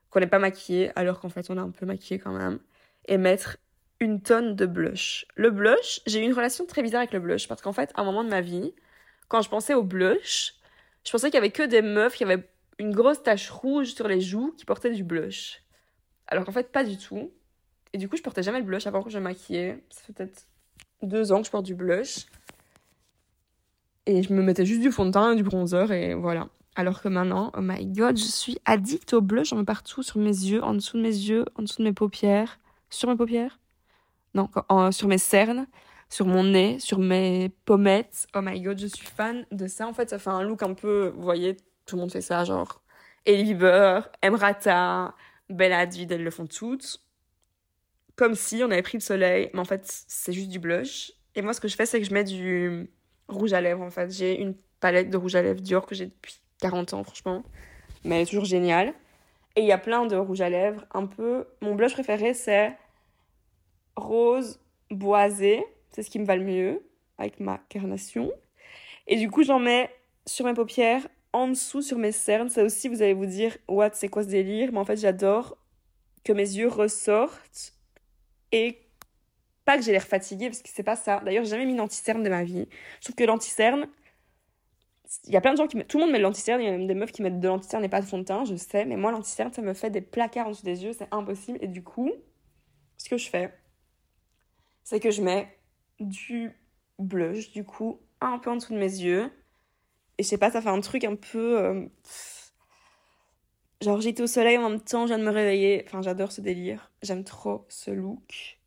qu'on 0.09 0.19
n'est 0.19 0.27
pas 0.27 0.39
maquillé 0.39 0.91
alors 0.95 1.19
qu'en 1.19 1.29
fait 1.29 1.49
on 1.49 1.57
est 1.57 1.61
un 1.61 1.69
peu 1.69 1.85
maquillé 1.85 2.19
quand 2.19 2.33
même. 2.33 2.59
Et 3.07 3.17
mettre 3.17 3.57
une 3.99 4.21
tonne 4.21 4.55
de 4.55 4.65
blush. 4.65 5.25
Le 5.35 5.49
blush, 5.51 6.01
j'ai 6.05 6.21
eu 6.21 6.23
une 6.23 6.33
relation 6.33 6.65
très 6.65 6.81
bizarre 6.81 6.99
avec 6.99 7.13
le 7.13 7.19
blush 7.19 7.47
parce 7.47 7.61
qu'en 7.61 7.73
fait, 7.73 7.91
à 7.95 8.01
un 8.01 8.03
moment 8.03 8.23
de 8.23 8.29
ma 8.29 8.41
vie, 8.41 8.73
quand 9.27 9.41
je 9.41 9.49
pensais 9.49 9.73
au 9.73 9.83
blush, 9.83 10.55
je 11.05 11.11
pensais 11.11 11.27
qu'il 11.27 11.35
y 11.35 11.37
avait 11.37 11.51
que 11.51 11.63
des 11.63 11.81
meufs 11.81 12.15
qui 12.15 12.23
avaient 12.23 12.47
une 12.77 12.93
grosse 12.93 13.23
tache 13.23 13.49
rouge 13.49 13.93
sur 13.93 14.07
les 14.07 14.21
joues 14.21 14.53
qui 14.57 14.65
portaient 14.65 14.91
du 14.91 15.03
blush. 15.03 15.61
Alors 16.27 16.45
qu'en 16.45 16.51
fait, 16.51 16.71
pas 16.71 16.83
du 16.83 16.97
tout. 16.97 17.31
Et 17.93 17.97
du 17.97 18.09
coup, 18.09 18.17
je 18.17 18.21
portais 18.21 18.43
jamais 18.43 18.59
le 18.59 18.65
blush 18.65 18.87
avant 18.87 19.01
que 19.01 19.09
je 19.09 19.17
me 19.17 19.23
maquillais. 19.23 19.81
Ça 19.89 20.01
fait 20.01 20.13
peut-être 20.13 20.47
deux 21.01 21.31
ans 21.31 21.39
que 21.39 21.45
je 21.45 21.51
porte 21.51 21.65
du 21.65 21.75
blush. 21.75 22.25
Et 24.07 24.21
je 24.21 24.33
me 24.33 24.41
mettais 24.43 24.65
juste 24.65 24.81
du 24.81 24.91
fond 24.91 25.05
de 25.05 25.11
teint 25.11 25.31
et 25.31 25.35
du 25.35 25.43
bronzer 25.43 25.91
et 25.91 26.13
voilà. 26.13 26.49
Alors 26.75 27.01
que 27.01 27.07
maintenant, 27.07 27.51
oh 27.55 27.61
my 27.61 27.85
god, 27.85 28.17
je 28.17 28.25
suis 28.25 28.57
addict 28.65 29.13
au 29.13 29.21
blush. 29.21 29.49
J'en 29.49 29.57
mets 29.57 29.63
partout 29.63 30.03
sur 30.03 30.17
mes 30.17 30.25
yeux, 30.25 30.61
en 30.61 30.73
dessous 30.73 30.97
de 30.97 31.01
mes 31.01 31.07
yeux, 31.07 31.45
en 31.55 31.61
dessous 31.61 31.81
de 31.81 31.87
mes 31.87 31.93
paupières. 31.93 32.59
Sur 32.89 33.09
mes 33.09 33.15
paupières 33.15 33.59
Non, 34.35 34.49
sur 34.91 35.07
mes 35.07 35.17
cernes, 35.17 35.65
sur 36.09 36.27
mon 36.27 36.43
nez, 36.43 36.77
sur 36.79 36.99
mes 36.99 37.49
pommettes. 37.65 38.27
Oh 38.35 38.41
my 38.43 38.61
god, 38.61 38.77
je 38.79 38.87
suis 38.87 39.07
fan 39.07 39.45
de 39.51 39.65
ça. 39.65 39.87
En 39.87 39.93
fait, 39.93 40.09
ça 40.09 40.19
fait 40.19 40.29
un 40.29 40.43
look 40.43 40.61
un 40.61 40.73
peu, 40.73 41.13
vous 41.15 41.23
voyez, 41.23 41.57
tout 41.85 41.95
le 41.95 42.01
monde 42.01 42.11
fait 42.11 42.21
ça, 42.21 42.43
genre 42.43 42.83
Ellie 43.25 43.43
Bieber, 43.43 44.09
Emrata, 44.21 45.15
Bella 45.49 45.79
Hadid, 45.79 46.11
elles 46.11 46.23
le 46.23 46.31
font 46.31 46.47
toutes. 46.47 47.01
Comme 48.15 48.35
si 48.35 48.61
on 48.63 48.71
avait 48.71 48.81
pris 48.81 48.97
le 48.97 49.01
soleil, 49.01 49.49
mais 49.53 49.59
en 49.59 49.65
fait, 49.65 49.81
c'est 50.07 50.31
juste 50.31 50.49
du 50.49 50.59
blush. 50.59 51.11
Et 51.33 51.41
moi, 51.41 51.53
ce 51.53 51.59
que 51.59 51.67
je 51.67 51.75
fais, 51.75 51.85
c'est 51.85 51.99
que 51.99 52.05
je 52.05 52.13
mets 52.13 52.23
du 52.23 52.89
rouge 53.27 53.53
à 53.53 53.61
lèvres, 53.61 53.81
en 53.81 53.89
fait. 53.89 54.11
J'ai 54.11 54.39
une 54.39 54.55
palette 54.79 55.09
de 55.09 55.17
rouge 55.17 55.35
à 55.35 55.41
lèvres 55.41 55.59
Dior 55.61 55.85
que 55.85 55.95
j'ai 55.95 56.05
depuis 56.05 56.39
40 56.59 56.93
ans, 56.93 57.03
franchement. 57.03 57.43
Mais 58.03 58.15
elle 58.15 58.21
est 58.21 58.25
toujours 58.25 58.45
géniale. 58.45 58.93
Et 59.55 59.61
il 59.61 59.67
y 59.67 59.71
a 59.71 59.77
plein 59.77 60.05
de 60.05 60.15
rouge 60.15 60.41
à 60.41 60.49
lèvres, 60.49 60.85
un 60.93 61.05
peu... 61.05 61.45
Mon 61.61 61.75
blush 61.75 61.93
préféré, 61.93 62.33
c'est 62.33 62.77
rose 63.95 64.59
boisé. 64.91 65.63
C'est 65.91 66.03
ce 66.03 66.09
qui 66.09 66.19
me 66.19 66.25
va 66.25 66.35
le 66.35 66.43
mieux, 66.43 66.83
avec 67.17 67.39
ma 67.39 67.59
carnation. 67.69 68.31
Et 69.07 69.15
du 69.17 69.29
coup, 69.29 69.43
j'en 69.43 69.59
mets 69.59 69.89
sur 70.25 70.45
mes 70.45 70.53
paupières, 70.53 71.07
en 71.31 71.47
dessous, 71.47 71.81
sur 71.81 71.97
mes 71.97 72.11
cernes. 72.11 72.49
Ça 72.49 72.63
aussi, 72.63 72.87
vous 72.87 73.01
allez 73.01 73.13
vous 73.13 73.25
dire, 73.25 73.57
what, 73.67 73.91
c'est 73.93 74.07
quoi 74.07 74.23
ce 74.23 74.29
délire? 74.29 74.71
Mais 74.71 74.79
en 74.79 74.85
fait, 74.85 74.97
j'adore 74.97 75.57
que 76.23 76.33
mes 76.33 76.41
yeux 76.41 76.67
ressortent 76.67 77.73
et 78.51 78.81
pas 79.63 79.77
que 79.77 79.83
j'ai 79.83 79.91
l'air 79.91 80.05
fatiguée, 80.05 80.47
parce 80.47 80.61
que 80.61 80.69
c'est 80.71 80.83
pas 80.83 80.95
ça. 80.95 81.21
D'ailleurs, 81.23 81.43
j'ai 81.43 81.51
jamais 81.51 81.65
mis 81.65 81.75
d'anti-cerne 81.75 82.23
de 82.23 82.29
ma 82.29 82.43
vie. 82.43 82.67
Trouve 83.01 83.15
que 83.15 83.23
l'anti-cerne, 83.23 83.87
il 85.25 85.33
y 85.33 85.37
a 85.37 85.41
plein 85.41 85.53
de 85.53 85.57
gens 85.57 85.67
qui 85.67 85.77
mettent, 85.77 85.87
tout 85.87 85.97
le 85.97 86.03
monde 86.03 86.11
met 86.11 86.19
de 86.19 86.23
l'anti-cerne, 86.23 86.61
il 86.61 86.65
y 86.65 86.67
a 86.67 86.71
même 86.71 86.87
des 86.87 86.93
meufs 86.93 87.11
qui 87.11 87.21
mettent 87.21 87.39
de 87.39 87.47
l'anti-cerne 87.47 87.83
et 87.83 87.89
pas 87.89 88.01
de 88.01 88.05
fond 88.05 88.17
de 88.17 88.23
teint, 88.23 88.45
je 88.45 88.55
sais, 88.55 88.85
mais 88.85 88.95
moi, 88.95 89.11
l'anti-cerne, 89.11 89.51
ça 89.53 89.61
me 89.61 89.73
fait 89.73 89.89
des 89.89 90.01
placards 90.01 90.47
en 90.47 90.51
dessous 90.51 90.65
des 90.65 90.83
yeux, 90.83 90.93
c'est 90.93 91.07
impossible. 91.11 91.57
Et 91.61 91.67
du 91.67 91.83
coup, 91.83 92.11
ce 92.97 93.09
que 93.09 93.17
je 93.17 93.29
fais, 93.29 93.53
c'est 94.85 95.01
que 95.01 95.11
je 95.11 95.21
mets 95.21 95.59
du 95.99 96.53
blush, 96.99 97.51
du 97.51 97.65
coup, 97.65 97.99
un 98.21 98.39
peu 98.39 98.51
en 98.51 98.55
dessous 98.55 98.73
de 98.73 98.79
mes 98.79 98.85
yeux. 98.85 99.29
Et 100.17 100.23
je 100.23 100.27
sais 100.29 100.37
pas, 100.37 100.51
ça 100.51 100.61
fait 100.61 100.69
un 100.69 100.79
truc 100.81 101.03
un 101.03 101.15
peu. 101.17 101.59
euh, 101.59 101.85
Genre, 103.81 103.99
j'étais 104.01 104.23
au 104.23 104.27
soleil 104.27 104.57
en 104.57 104.69
même 104.69 104.81
temps, 104.81 105.03
je 105.03 105.13
viens 105.13 105.19
de 105.19 105.23
me 105.23 105.31
réveiller. 105.31 105.83
Enfin, 105.85 106.01
j'adore 106.01 106.31
ce 106.31 106.41
délire. 106.41 106.91
J'aime 107.01 107.23
trop 107.23 107.65
ce 107.69 107.91
look. 107.91 108.59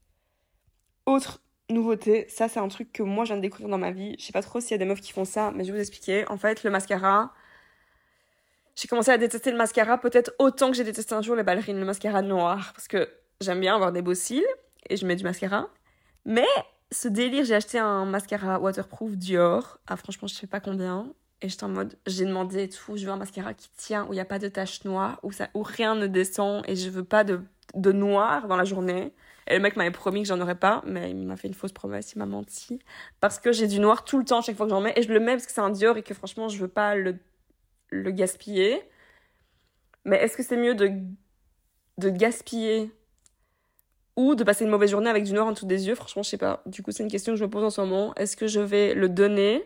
Autre 1.07 1.41
nouveauté, 1.71 2.27
ça, 2.29 2.49
c'est 2.49 2.61
un 2.61 2.69
truc 2.69 2.93
que 2.93 3.03
moi, 3.03 3.25
je 3.25 3.29
viens 3.33 3.37
de 3.37 3.43
découvrir 3.43 3.69
dans 3.71 3.79
ma 3.79 3.91
vie. 3.91 4.15
Je 4.19 4.25
sais 4.27 4.33
pas 4.33 4.43
trop 4.43 4.61
s'il 4.61 4.73
y 4.73 4.75
a 4.75 4.79
des 4.79 4.85
meufs 4.85 5.01
qui 5.01 5.13
font 5.13 5.25
ça, 5.25 5.51
mais 5.55 5.65
je 5.65 5.71
vais 5.73 5.79
vous 5.79 5.81
expliquer. 5.83 6.29
En 6.29 6.37
fait, 6.37 6.63
le 6.65 6.71
mascara. 6.71 7.33
J'ai 8.77 8.87
commencé 8.89 9.11
à 9.11 9.19
détester 9.19 9.51
le 9.51 9.57
mascara, 9.57 9.99
peut-être 9.99 10.33
autant 10.39 10.71
que 10.71 10.77
j'ai 10.77 10.85
détesté 10.85 11.15
un 11.15 11.23
jour 11.23 11.35
les 11.35 11.43
ballerines, 11.43 11.79
le 11.81 11.87
mascara 11.87 12.23
noir. 12.23 12.73
Parce 12.75 12.89
que 12.89 13.11
j'aime 13.41 13.61
bien 13.61 13.75
avoir 13.75 13.93
des 13.93 14.03
beaux 14.03 14.15
cils 14.15 14.45
et 14.89 14.97
je 14.97 15.07
mets 15.07 15.17
du 15.17 15.25
mascara. 15.25 15.69
Mais 16.29 16.47
ce 16.93 17.09
délire, 17.09 17.45
j'ai 17.45 17.55
acheté 17.55 17.79
un 17.79 18.05
mascara 18.05 18.61
waterproof 18.61 19.17
Dior. 19.17 19.79
Ah, 19.87 19.97
franchement, 19.97 20.29
je 20.29 20.35
sais 20.35 20.47
pas 20.47 20.61
combien. 20.61 21.11
Et 21.41 21.49
j'étais 21.49 21.65
en 21.65 21.71
mode, 21.71 21.97
j'ai 22.07 22.27
demandé 22.27 22.65
et 22.65 22.69
tout, 22.69 22.97
je 22.99 23.07
veux 23.07 23.11
un 23.11 23.17
mascara 23.17 23.55
qui 23.55 23.71
tient, 23.71 24.05
où 24.07 24.13
il 24.13 24.17
n'y 24.17 24.21
a 24.21 24.27
pas 24.27 24.39
de 24.39 24.49
taches 24.49 24.85
noires, 24.85 25.19
où, 25.23 25.33
ça, 25.33 25.49
où 25.55 25.63
rien 25.63 25.95
ne 25.95 26.07
descend, 26.07 26.65
et 26.69 26.77
je 26.77 26.91
veux 26.91 27.05
pas 27.05 27.25
de, 27.25 27.41
de 27.75 27.93
noir 27.93 28.47
dans 28.47 28.57
la 28.57 28.65
journée. 28.65 29.15
Et 29.47 29.55
le 29.55 29.61
mec 29.61 29.77
m'avait 29.77 29.91
promis 29.91 30.23
que 30.23 30.29
j'en 30.29 30.41
aurais 30.41 30.59
pas, 30.59 30.83
mais 30.85 31.11
il 31.11 31.27
m'a 31.27 31.37
fait 31.37 31.49
une 31.49 31.55
fausse 31.55 31.73
promesse, 31.73 32.13
il 32.13 32.19
m'a 32.19 32.27
menti. 32.27 32.81
Parce 33.21 33.39
que 33.39 33.53
j'ai 33.53 33.69
du 33.69 33.81
noir 33.81 34.05
tout 34.05 34.19
le 34.19 34.25
temps, 34.25 34.43
chaque 34.43 34.57
fois 34.57 34.67
que 34.67 34.71
j'en 34.71 34.83
mets, 34.83 34.93
et 34.97 35.03
je 35.03 35.11
le 35.11 35.21
mets 35.21 35.33
parce 35.33 35.47
que 35.47 35.53
c'est 35.53 35.63
un 35.63 35.71
Dior 35.71 35.97
et 35.97 36.03
que 36.03 36.13
franchement, 36.13 36.49
je 36.49 36.59
veux 36.59 36.69
pas 36.69 36.95
le, 36.95 37.17
le 37.89 38.11
gaspiller. 38.11 38.83
Mais 40.05 40.17
est-ce 40.17 40.37
que 40.37 40.43
c'est 40.43 40.59
mieux 40.59 40.75
de, 40.75 40.91
de 41.97 42.11
gaspiller 42.11 42.93
ou 44.19 44.35
de 44.35 44.43
passer 44.43 44.65
une 44.65 44.71
mauvaise 44.71 44.91
journée 44.91 45.09
avec 45.09 45.23
du 45.23 45.33
noir 45.33 45.47
en 45.47 45.53
dessous 45.53 45.65
des 45.65 45.87
yeux 45.87 45.95
Franchement, 45.95 46.25
je 46.25 46.31
sais 46.31 46.39
pas. 46.39 46.61
Du 46.67 46.83
coup, 46.83 46.91
c'est 46.91 47.05
une 47.05 47.11
question 47.11 47.35
que 47.35 47.39
je 47.39 47.45
me 47.45 47.49
pose 47.49 47.63
en 47.63 47.71
ce 47.71 47.81
moment. 47.81 48.13
Est-ce 48.17 48.37
que 48.37 48.49
je 48.49 48.59
vais 48.59 48.93
le 48.93 49.09
donner? 49.09 49.65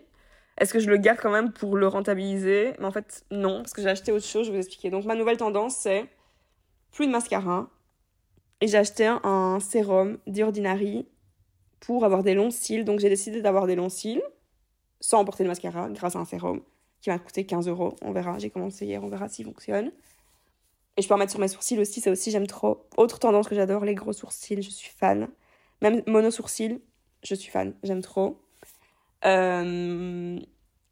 Est-ce 0.59 0.75
que 0.75 0.79
je 0.79 0.91
le 0.91 0.99
garde 0.99 1.19
quand 1.23 1.31
même 1.31 1.53
pour 1.53 1.75
le 1.75 1.89
rentabiliser? 1.89 2.75
Mais 2.79 2.85
en 2.85 2.93
fait, 2.93 3.25
non, 3.31 3.63
parce 3.63 3.73
que 3.73 3.81
j'ai 3.81 3.89
acheté 3.89 4.13
autre 4.13 4.27
chose, 4.27 4.45
je 4.45 4.53
vais 4.53 4.59
vous 4.59 4.63
expliquer. 4.63 4.91
Donc, 4.91 5.07
ma 5.07 5.15
nouvelle 5.15 5.39
tendance, 5.39 5.77
c'est 5.77 6.05
plus 6.91 7.07
de 7.07 7.13
mascara. 7.13 7.71
Et 8.61 8.69
j'ai 8.69 8.77
acheté 8.77 9.07
un, 9.07 9.59
sérum 9.59 10.19
d'Ordinary 10.27 11.07
pour 11.81 12.05
avoir 12.05 12.23
des 12.23 12.35
longs 12.35 12.51
cils. 12.51 12.85
Donc, 12.85 13.01
j'ai 13.01 13.09
décidé 13.09 13.41
d'avoir 13.41 13.67
des 13.67 13.75
longs 13.75 13.89
cils 13.89 14.23
sans 15.01 15.25
porter 15.25 15.45
de 15.45 15.49
mascara 15.49 15.89
grâce 15.89 16.15
à 16.15 16.19
un 16.19 16.27
sérum 16.27 16.61
qui 17.01 17.09
m'a 17.09 17.19
coûté 17.19 17.47
15 17.47 17.69
euros. 17.69 17.97
On 18.03 18.13
verra, 18.13 18.39
j'ai 18.39 18.51
commencé 18.51 18.85
hier, 18.85 19.03
on 19.03 19.09
verra 19.09 19.31
s'il 19.31 19.47
fonctionne. 19.47 19.93
Et 20.97 21.03
je 21.03 21.09
peux 21.09 21.15
en 21.15 21.19
mettre 21.19 21.31
sur 21.33 21.41
mes 21.41 21.49
sourcils 21.49 21.79
aussi, 21.79 22.01
ça 22.01 22.11
aussi, 22.11 22.31
j'aime 22.31 22.47
trop. 22.47 22.87
Autre 22.97 23.19
tendance 23.19 23.49
que 23.49 23.55
j'adore, 23.55 23.85
les 23.85 23.95
gros 23.95 24.13
sourcils, 24.13 24.63
je 24.63 24.71
suis 24.71 24.91
fan. 24.91 25.29
Même 25.81 26.03
mono 26.07 26.31
sourcils, 26.31 26.81
je 27.23 27.35
suis 27.35 27.51
fan, 27.51 27.75
j'aime 27.83 28.03
trop. 28.03 28.41
Euh, 29.25 30.39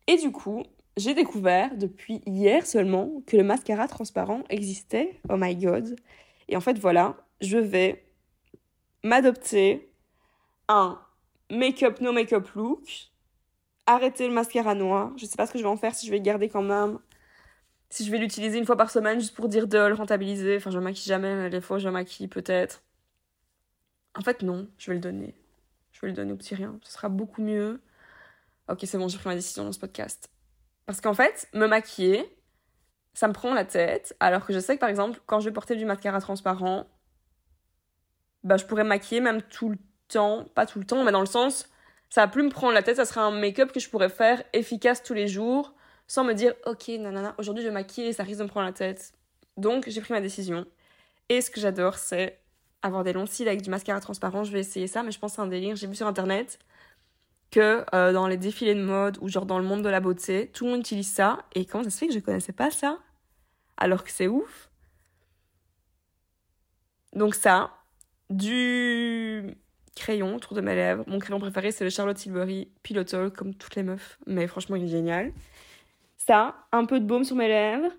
Et 0.07 0.17
du 0.17 0.33
coup, 0.33 0.63
j'ai 0.97 1.15
découvert 1.15 1.77
depuis 1.77 2.23
hier 2.27 2.67
seulement 2.67 3.23
que 3.27 3.37
le 3.37 3.45
mascara 3.45 3.89
transparent 3.89 4.43
existait. 4.49 5.21
Oh 5.29 5.37
my 5.37 5.55
god. 5.57 5.97
Et 6.49 6.57
en 6.57 6.61
fait, 6.61 6.79
voilà, 6.79 7.17
je 7.41 7.59
vais 7.59 8.05
m'adopter 9.05 9.93
un 10.69 10.99
make-up, 11.51 12.01
no 12.01 12.13
make-up 12.13 12.49
look. 12.55 13.11
Arrêter 13.87 14.27
le 14.29 14.33
mascara 14.33 14.75
noir. 14.75 15.13
Je 15.17 15.27
sais 15.27 15.37
pas 15.37 15.47
ce 15.47 15.53
que 15.53 15.59
je 15.59 15.65
vais 15.65 15.69
en 15.71 15.77
faire, 15.77 15.95
si 15.95 16.07
je 16.07 16.11
vais 16.11 16.21
garder 16.21 16.49
quand 16.49 16.63
même. 16.63 16.99
Si 17.91 18.05
je 18.05 18.11
vais 18.11 18.19
l'utiliser 18.19 18.57
une 18.59 18.67
fois 18.67 18.77
par 18.77 18.91
semaine 18.91 19.19
juste 19.19 19.35
pour 19.35 19.49
dire 19.49 19.67
de 19.67 19.79
le 19.79 19.95
rentabiliser. 19.95 20.57
Enfin, 20.57 20.71
je 20.71 20.79
maquille 20.79 21.09
jamais, 21.09 21.35
mais 21.35 21.51
les 21.51 21.61
fois 21.61 21.79
je 21.79 21.89
maquille 21.89 22.29
peut-être. 22.29 22.83
En 24.17 24.23
fait, 24.23 24.43
non, 24.43 24.69
je 24.79 24.91
vais 24.91 24.95
le 24.95 25.01
donner. 25.01 25.35
Je 25.93 26.01
vais 26.01 26.09
le 26.09 26.15
donner 26.15 26.33
au 26.33 26.37
petit 26.37 26.55
rien. 26.55 26.79
Ce 26.83 26.93
sera 26.93 27.09
beaucoup 27.09 27.43
mieux. 27.43 27.81
Ok, 28.69 28.79
c'est 28.85 28.97
bon, 28.97 29.09
j'ai 29.09 29.19
pris 29.19 29.29
ma 29.29 29.35
décision 29.35 29.65
dans 29.65 29.73
ce 29.73 29.81
podcast. 29.81 30.31
Parce 30.87 31.01
qu'en 31.01 31.15
fait, 31.15 31.49
me 31.53 31.67
maquiller, 31.67 32.25
ça 33.13 33.27
me 33.27 33.33
prend 33.33 33.55
la 33.55 33.65
tête. 33.65 34.17
Alors 34.21 34.47
que 34.47 34.53
je 34.53 34.61
sais 34.61 34.77
que 34.77 34.81
par 34.81 34.89
exemple, 34.89 35.21
quand 35.27 35.41
je 35.41 35.49
vais 35.49 35.53
porter 35.53 35.75
du 35.75 35.85
mascara 35.85 36.21
transparent, 36.21 36.87
bah, 38.45 38.57
je 38.57 38.65
pourrais 38.67 38.85
maquiller 38.85 39.21
même 39.21 39.43
tout 39.43 39.69
le 39.69 39.79
temps. 40.09 40.45
Pas 40.55 40.67
tout 40.67 40.79
le 40.79 40.87
temps, 40.87 41.03
mais 41.05 41.13
dans 41.13 41.21
le 41.21 41.27
sens, 41.27 41.69
ça 42.09 42.23
va 42.23 42.29
plus 42.29 42.45
me 42.45 42.51
prendre 42.51 42.73
la 42.73 42.83
tête. 42.85 42.97
Ça 42.97 43.05
sera 43.05 43.23
un 43.23 43.33
make-up 43.33 43.73
que 43.73 43.81
je 43.81 43.91
pourrais 43.91 44.09
faire 44.09 44.43
efficace 44.53 45.03
tous 45.03 45.15
les 45.15 45.27
jours 45.27 45.75
sans 46.11 46.25
me 46.25 46.35
dire, 46.35 46.55
ok, 46.67 46.89
nanana, 46.99 47.37
aujourd'hui 47.39 47.63
je 47.63 47.69
vais 47.69 47.73
maquiller 47.73 48.09
et 48.09 48.13
ça 48.13 48.25
risque 48.25 48.41
de 48.41 48.43
me 48.43 48.49
prendre 48.49 48.67
la 48.67 48.73
tête. 48.73 49.13
Donc 49.57 49.89
j'ai 49.89 50.01
pris 50.01 50.13
ma 50.13 50.21
décision. 50.21 50.67
Et 51.29 51.41
ce 51.41 51.53
que 51.53 51.61
j'adore, 51.61 51.99
c'est 51.99 52.41
avoir 52.83 53.05
des 53.05 53.13
longs 53.13 53.27
cils 53.27 53.47
avec 53.47 53.63
du 53.63 53.71
mascara 53.71 54.01
transparent. 54.01 54.43
Je 54.43 54.51
vais 54.51 54.59
essayer 54.59 54.89
ça, 54.89 55.05
mais 55.05 55.13
je 55.13 55.21
pense 55.21 55.35
c'est 55.35 55.41
un 55.41 55.47
délire. 55.47 55.77
J'ai 55.77 55.87
vu 55.87 55.95
sur 55.95 56.09
internet 56.09 56.59
que 57.53 57.85
euh, 57.95 58.13
dans 58.13 58.27
les 58.27 58.37
défilés 58.37 58.75
de 58.75 58.83
mode 58.83 59.19
ou 59.21 59.29
genre 59.29 59.47
dans 59.47 59.61
le 59.61 59.65
monde 59.65 59.83
de 59.85 59.89
la 59.89 60.01
beauté, 60.01 60.51
tout 60.53 60.65
le 60.65 60.73
monde 60.73 60.81
utilise 60.81 61.13
ça. 61.13 61.45
Et 61.55 61.65
comment 61.65 61.85
ça 61.85 61.91
se 61.91 61.99
fait 61.99 62.09
que 62.09 62.13
je 62.13 62.19
connaissais 62.19 62.53
pas 62.53 62.73
ça? 62.73 62.99
Alors 63.77 64.03
que 64.03 64.11
c'est 64.11 64.27
ouf. 64.27 64.69
Donc 67.13 67.37
ça, 67.37 67.71
du 68.31 69.57
crayon 69.95 70.35
autour 70.35 70.57
de 70.57 70.61
mes 70.61 70.75
lèvres. 70.75 71.05
Mon 71.07 71.21
crayon 71.21 71.39
préféré, 71.39 71.71
c'est 71.71 71.85
le 71.85 71.91
Charlotte 71.91 72.17
Tilbury 72.17 72.69
Pilotol, 72.83 73.31
comme 73.31 73.55
toutes 73.55 73.77
les 73.77 73.85
meufs. 73.85 74.19
Mais 74.27 74.49
franchement, 74.49 74.75
il 74.75 74.87
est 74.87 74.89
génial. 74.89 75.33
Ça, 76.27 76.55
un 76.71 76.85
peu 76.85 77.01
de 77.01 77.07
baume 77.07 77.25
sur 77.25 77.35
mes 77.35 77.49
lèvres. 77.49 77.91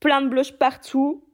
Plein 0.00 0.22
de 0.22 0.28
blush 0.28 0.52
partout. 0.52 1.24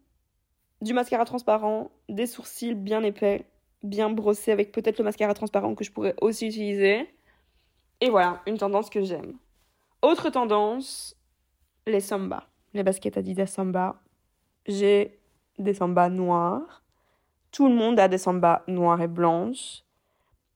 Du 0.83 0.93
mascara 0.93 1.25
transparent. 1.25 1.90
Des 2.09 2.26
sourcils 2.26 2.75
bien 2.75 3.02
épais. 3.05 3.47
Bien 3.83 4.11
brossés 4.11 4.50
avec 4.52 4.73
peut-être 4.73 4.99
le 4.99 5.05
mascara 5.05 5.35
transparent 5.35 5.75
que 5.75 5.85
je 5.85 5.93
pourrais 5.93 6.17
aussi 6.21 6.49
utiliser. 6.49 7.09
Et 8.00 8.11
voilà, 8.11 8.43
une 8.47 8.59
tendance 8.59 8.90
que 8.90 9.02
j'aime. 9.02 9.38
Autre 10.02 10.31
tendance, 10.31 11.17
les 11.87 12.00
samba. 12.00 12.49
Les 12.75 12.83
baskets 12.83 13.17
Adidas 13.17 13.47
Samba. 13.47 14.00
J'ai 14.67 15.21
des 15.59 15.75
samba 15.75 16.09
noirs. 16.09 16.83
Tout 17.52 17.69
le 17.69 17.75
monde 17.75 18.00
a 18.00 18.09
des 18.09 18.19
samba 18.19 18.64
noirs 18.67 19.00
et 19.00 19.09
blanches. 19.09 19.85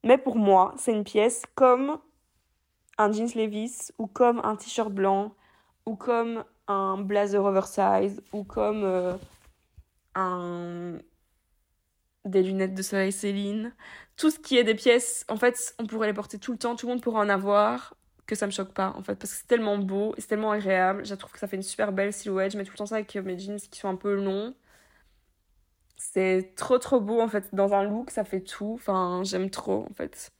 Mais 0.02 0.18
pour 0.18 0.36
moi, 0.36 0.74
c'est 0.76 0.92
une 0.92 1.04
pièce 1.04 1.44
comme 1.54 1.98
un 2.98 3.12
jeans 3.12 3.30
Levis 3.34 3.92
ou 3.98 4.06
comme 4.06 4.40
un 4.44 4.56
t-shirt 4.56 4.92
blanc 4.92 5.34
ou 5.86 5.96
comme 5.96 6.44
un 6.66 6.98
blazer 6.98 7.44
oversize 7.44 8.22
ou 8.32 8.44
comme 8.44 8.84
euh, 8.84 9.16
un 10.14 10.98
des 12.24 12.42
lunettes 12.42 12.74
de 12.74 12.82
soleil 12.82 13.12
Céline, 13.12 13.74
tout 14.16 14.30
ce 14.30 14.38
qui 14.38 14.56
est 14.56 14.64
des 14.64 14.74
pièces, 14.74 15.24
en 15.28 15.36
fait, 15.36 15.74
on 15.78 15.86
pourrait 15.86 16.06
les 16.06 16.14
porter 16.14 16.38
tout 16.38 16.52
le 16.52 16.58
temps, 16.58 16.76
tout 16.76 16.86
le 16.86 16.92
monde 16.92 17.02
pourrait 17.02 17.20
en 17.20 17.28
avoir, 17.28 17.94
que 18.26 18.34
ça 18.34 18.46
me 18.46 18.50
choque 18.52 18.72
pas, 18.72 18.94
en 18.96 19.02
fait, 19.02 19.16
parce 19.16 19.32
que 19.32 19.38
c'est 19.40 19.46
tellement 19.46 19.78
beau, 19.78 20.14
c'est 20.18 20.28
tellement 20.28 20.50
agréable, 20.52 21.04
je 21.04 21.14
trouve 21.14 21.32
que 21.32 21.38
ça 21.38 21.46
fait 21.48 21.56
une 21.56 21.62
super 21.62 21.92
belle 21.92 22.12
silhouette, 22.12 22.52
je 22.52 22.58
mets 22.58 22.64
tout 22.64 22.72
le 22.72 22.78
temps 22.78 22.86
ça 22.86 22.96
avec 22.96 23.14
mes 23.16 23.38
jeans 23.38 23.58
qui 23.58 23.78
sont 23.80 23.88
un 23.88 23.96
peu 23.96 24.14
longs. 24.14 24.54
C'est 25.96 26.54
trop 26.56 26.78
trop 26.78 27.00
beau, 27.00 27.20
en 27.20 27.28
fait, 27.28 27.54
dans 27.54 27.72
un 27.74 27.84
look, 27.84 28.10
ça 28.10 28.24
fait 28.24 28.40
tout, 28.42 28.72
enfin, 28.74 29.22
j'aime 29.24 29.50
trop, 29.50 29.86
en 29.90 29.94
fait. 29.94 30.30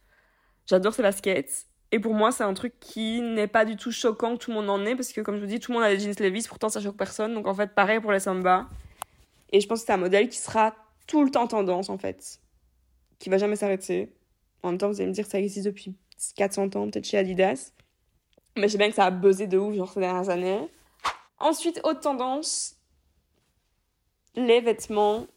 J'adore 0.67 0.95
ces 0.95 1.03
baskets. 1.03 1.67
Et 1.95 2.01
pour 2.01 2.13
moi, 2.13 2.33
c'est 2.33 2.43
un 2.43 2.55
truc 2.55 2.75
qui 2.81 3.21
n'est 3.21 3.47
pas 3.47 3.65
du 3.65 3.77
tout 3.77 3.93
choquant 3.93 4.37
que 4.37 4.43
tout 4.43 4.51
le 4.51 4.57
monde 4.57 4.69
en 4.69 4.85
ait, 4.85 4.97
parce 4.97 5.13
que 5.13 5.21
comme 5.21 5.37
je 5.37 5.43
vous 5.43 5.47
dis, 5.47 5.61
tout 5.61 5.71
le 5.71 5.79
monde 5.79 5.87
a 5.87 5.95
des 5.95 6.01
jeans 6.01 6.13
Levi's, 6.19 6.49
pourtant 6.49 6.69
ça 6.69 6.81
choque 6.81 6.97
personne. 6.97 7.35
Donc 7.35 7.47
en 7.47 7.55
fait, 7.55 7.73
pareil 7.73 8.01
pour 8.01 8.11
les 8.11 8.19
samba. 8.19 8.69
Et 9.53 9.61
je 9.61 9.69
pense 9.69 9.83
que 9.83 9.87
c'est 9.87 9.93
un 9.93 9.99
modèle 9.99 10.29
qui 10.29 10.39
sera 10.39 10.75
tout 11.07 11.23
le 11.23 11.31
temps 11.31 11.47
tendance 11.47 11.91
en 11.91 11.97
fait, 11.97 12.41
qui 13.21 13.31
va 13.31 13.39
jamais 13.39 13.55
s'arrêter. 13.55 14.13
En 14.65 14.71
même 14.71 14.79
temps, 14.79 14.89
vous 14.89 14.97
allez 14.97 15.07
me 15.07 15.13
dire 15.13 15.23
que 15.25 15.31
ça 15.31 15.39
existe 15.39 15.67
depuis 15.67 15.95
400 16.35 16.65
ans, 16.75 16.91
peut-être 16.91 17.07
chez 17.07 17.17
Adidas. 17.17 17.71
Mais 18.57 18.65
je 18.65 18.73
sais 18.73 18.79
bien 18.79 18.89
que 18.89 18.97
ça 18.97 19.05
a 19.05 19.13
buzzé 19.13 19.47
de 19.47 19.57
ouf, 19.57 19.77
genre 19.77 19.93
ces 19.93 20.01
dernières 20.01 20.31
années. 20.31 20.69
Ensuite, 21.39 21.81
autre 21.85 22.01
tendance, 22.01 22.75
les 24.35 24.61
vêtements 24.61 25.29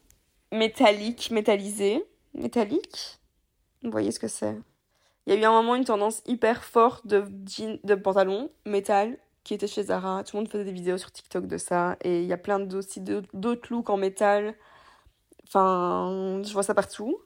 métalliques, 0.50 1.30
métallisés. 1.30 2.04
Métalliques? 2.34 3.20
Vous 3.84 3.92
voyez 3.92 4.10
ce 4.10 4.18
que 4.18 4.26
c'est? 4.26 4.58
Il 5.28 5.34
y 5.34 5.36
a 5.36 5.40
eu 5.42 5.44
un 5.44 5.52
moment 5.52 5.74
une 5.74 5.84
tendance 5.84 6.22
hyper 6.26 6.64
forte 6.64 7.06
de, 7.06 7.22
jeans, 7.46 7.78
de 7.84 7.94
pantalons 7.94 8.50
métal 8.64 9.18
qui 9.44 9.52
était 9.52 9.66
chez 9.66 9.82
Zara. 9.82 10.24
Tout 10.24 10.36
le 10.36 10.40
monde 10.40 10.50
faisait 10.50 10.64
des 10.64 10.72
vidéos 10.72 10.96
sur 10.96 11.12
TikTok 11.12 11.46
de 11.46 11.58
ça. 11.58 11.98
Et 12.02 12.22
il 12.22 12.26
y 12.26 12.32
a 12.32 12.38
plein 12.38 12.66
aussi 12.72 13.02
d'autres 13.02 13.70
looks 13.70 13.90
en 13.90 13.98
métal 13.98 14.54
Enfin, 15.46 16.40
je 16.42 16.52
vois 16.54 16.62
ça 16.62 16.74
partout. 16.74 17.18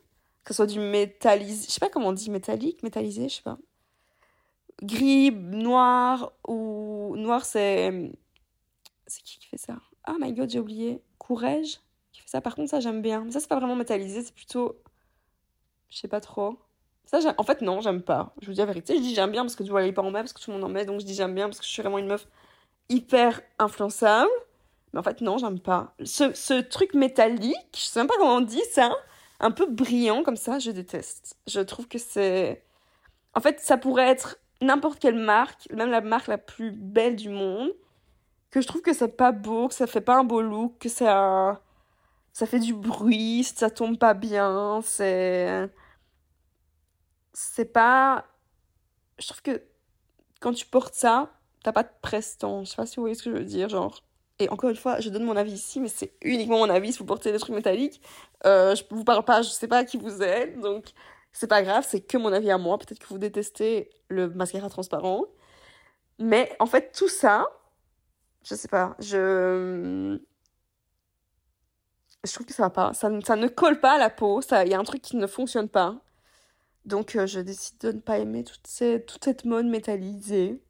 Que 0.42 0.52
ce 0.52 0.56
soit 0.56 0.66
du 0.66 0.80
métallisé, 0.80 1.66
je 1.68 1.72
sais 1.72 1.78
pas 1.78 1.90
comment 1.90 2.08
on 2.08 2.12
dit, 2.12 2.28
métallique, 2.28 2.82
métallisé, 2.82 3.28
je 3.28 3.36
sais 3.36 3.42
pas. 3.42 3.58
Gris, 4.82 5.30
noir, 5.30 6.32
ou 6.48 7.14
noir 7.16 7.44
c'est. 7.44 8.12
C'est 9.06 9.22
qui 9.22 9.38
qui 9.38 9.46
fait 9.46 9.58
ça? 9.58 9.76
Oh 10.08 10.16
my 10.18 10.32
god, 10.32 10.50
j'ai 10.50 10.58
oublié. 10.58 11.00
Courage 11.18 11.78
qui 12.12 12.20
fait 12.20 12.28
ça. 12.28 12.40
Par 12.40 12.56
contre, 12.56 12.70
ça 12.70 12.80
j'aime 12.80 13.00
bien. 13.00 13.22
Mais 13.24 13.30
ça, 13.30 13.38
c'est 13.38 13.48
pas 13.48 13.58
vraiment 13.58 13.76
métallisé, 13.76 14.22
c'est 14.22 14.34
plutôt. 14.34 14.76
Je 15.88 15.98
sais 15.98 16.08
pas 16.08 16.20
trop. 16.20 16.58
Ça, 17.04 17.18
en 17.36 17.42
fait, 17.42 17.60
non, 17.60 17.80
j'aime 17.80 18.02
pas. 18.02 18.34
Je 18.40 18.46
vous 18.46 18.52
dis 18.52 18.58
la 18.58 18.66
vérité. 18.66 18.96
Je 18.96 19.02
dis 19.02 19.14
j'aime 19.14 19.30
bien 19.30 19.42
parce 19.42 19.54
que 19.54 19.62
tu 19.62 19.70
vois, 19.70 19.82
en 19.82 20.10
met, 20.10 20.20
parce 20.20 20.32
que 20.32 20.40
tout 20.40 20.50
le 20.50 20.56
monde 20.56 20.64
en 20.64 20.68
met. 20.72 20.84
Donc 20.84 21.00
je 21.00 21.06
dis 21.06 21.14
j'aime 21.14 21.34
bien 21.34 21.46
parce 21.46 21.58
que 21.58 21.64
je 21.64 21.70
suis 21.70 21.82
vraiment 21.82 21.98
une 21.98 22.06
meuf 22.06 22.26
hyper 22.88 23.40
influençable. 23.58 24.30
Mais 24.92 25.00
en 25.00 25.02
fait, 25.02 25.20
non, 25.20 25.38
j'aime 25.38 25.60
pas. 25.60 25.94
Ce, 26.04 26.34
ce, 26.34 26.60
truc 26.60 26.94
métallique, 26.94 27.56
je 27.74 27.80
sais 27.80 28.00
même 28.00 28.06
pas 28.06 28.14
comment 28.18 28.36
on 28.36 28.40
dit 28.40 28.62
ça, 28.72 28.92
un 29.40 29.50
peu 29.50 29.66
brillant 29.66 30.22
comme 30.22 30.36
ça, 30.36 30.58
je 30.58 30.70
déteste. 30.70 31.36
Je 31.46 31.60
trouve 31.60 31.88
que 31.88 31.98
c'est. 31.98 32.62
En 33.34 33.40
fait, 33.40 33.60
ça 33.60 33.78
pourrait 33.78 34.08
être 34.08 34.38
n'importe 34.60 34.98
quelle 34.98 35.16
marque, 35.18 35.68
même 35.72 35.90
la 35.90 36.00
marque 36.00 36.28
la 36.28 36.38
plus 36.38 36.72
belle 36.72 37.16
du 37.16 37.30
monde, 37.30 37.72
que 38.50 38.60
je 38.60 38.66
trouve 38.66 38.82
que 38.82 38.92
c'est 38.92 39.16
pas 39.16 39.32
beau, 39.32 39.68
que 39.68 39.74
ça 39.74 39.86
fait 39.86 40.00
pas 40.00 40.16
un 40.16 40.24
beau 40.24 40.42
look, 40.42 40.78
que 40.78 40.88
ça. 40.88 41.60
Ça 42.34 42.46
fait 42.46 42.60
du 42.60 42.72
bruit, 42.72 43.44
ça 43.44 43.68
tombe 43.70 43.98
pas 43.98 44.14
bien, 44.14 44.80
c'est. 44.82 45.68
C'est 47.32 47.72
pas. 47.72 48.26
Je 49.18 49.26
trouve 49.28 49.42
que 49.42 49.62
quand 50.40 50.52
tu 50.52 50.66
portes 50.66 50.94
ça, 50.94 51.32
t'as 51.62 51.72
pas 51.72 51.82
de 51.82 51.90
prestance. 52.02 52.68
Je 52.68 52.70
sais 52.72 52.76
pas 52.76 52.86
si 52.86 52.96
vous 52.96 53.02
voyez 53.02 53.14
ce 53.14 53.22
que 53.22 53.30
je 53.30 53.36
veux 53.36 53.44
dire, 53.44 53.68
genre 53.68 54.02
et 54.38 54.48
encore 54.48 54.70
une 54.70 54.76
fois, 54.76 54.98
je 55.00 55.08
donne 55.08 55.24
mon 55.24 55.36
avis 55.36 55.52
ici, 55.52 55.78
mais 55.78 55.88
c'est 55.88 56.14
uniquement 56.22 56.58
mon 56.58 56.70
avis 56.70 56.92
si 56.92 56.98
vous 56.98 57.04
portez 57.04 57.30
des 57.30 57.38
trucs 57.38 57.54
métalliques. 57.54 58.00
Euh, 58.44 58.74
je 58.74 58.82
vous 58.90 59.04
parle 59.04 59.24
pas, 59.24 59.42
je 59.42 59.50
sais 59.50 59.68
pas 59.68 59.84
qui 59.84 59.98
vous 59.98 60.22
êtes, 60.22 60.58
donc 60.58 60.92
c'est 61.32 61.46
pas 61.46 61.62
grave, 61.62 61.86
c'est 61.88 62.00
que 62.00 62.18
mon 62.18 62.32
avis 62.32 62.50
à 62.50 62.58
moi. 62.58 62.78
Peut-être 62.78 62.98
que 62.98 63.06
vous 63.06 63.18
détestez 63.18 63.90
le 64.08 64.28
mascara 64.30 64.68
transparent. 64.68 65.26
Mais 66.18 66.54
en 66.60 66.66
fait, 66.66 66.92
tout 66.92 67.08
ça, 67.08 67.46
je 68.44 68.54
sais 68.54 68.68
pas, 68.68 68.96
je. 68.98 70.18
Je 72.24 72.32
trouve 72.32 72.46
que 72.46 72.52
ça 72.52 72.64
va 72.64 72.70
pas. 72.70 72.92
Ça, 72.94 73.10
ça 73.24 73.36
ne 73.36 73.48
colle 73.48 73.80
pas 73.80 73.94
à 73.94 73.98
la 73.98 74.10
peau. 74.10 74.40
Il 74.42 74.68
y 74.68 74.74
a 74.74 74.78
un 74.78 74.84
truc 74.84 75.02
qui 75.02 75.16
ne 75.16 75.26
fonctionne 75.26 75.68
pas. 75.68 75.96
Donc, 76.84 77.16
euh, 77.16 77.26
je 77.26 77.40
décide 77.40 77.78
de 77.78 77.92
ne 77.92 78.00
pas 78.00 78.18
aimer 78.18 78.44
toute, 78.44 78.66
cette, 78.66 79.06
toute 79.06 79.24
cette 79.24 79.44
mode 79.44 79.66
métallisée. 79.66 80.60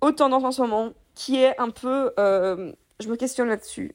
Autant 0.00 0.28
dans 0.28 0.42
en 0.42 0.50
ce 0.52 0.62
moment, 0.62 0.92
qui 1.14 1.36
est 1.36 1.58
un 1.60 1.70
peu... 1.70 2.12
Euh, 2.18 2.72
je 3.00 3.08
me 3.08 3.16
questionne 3.16 3.48
là-dessus, 3.48 3.94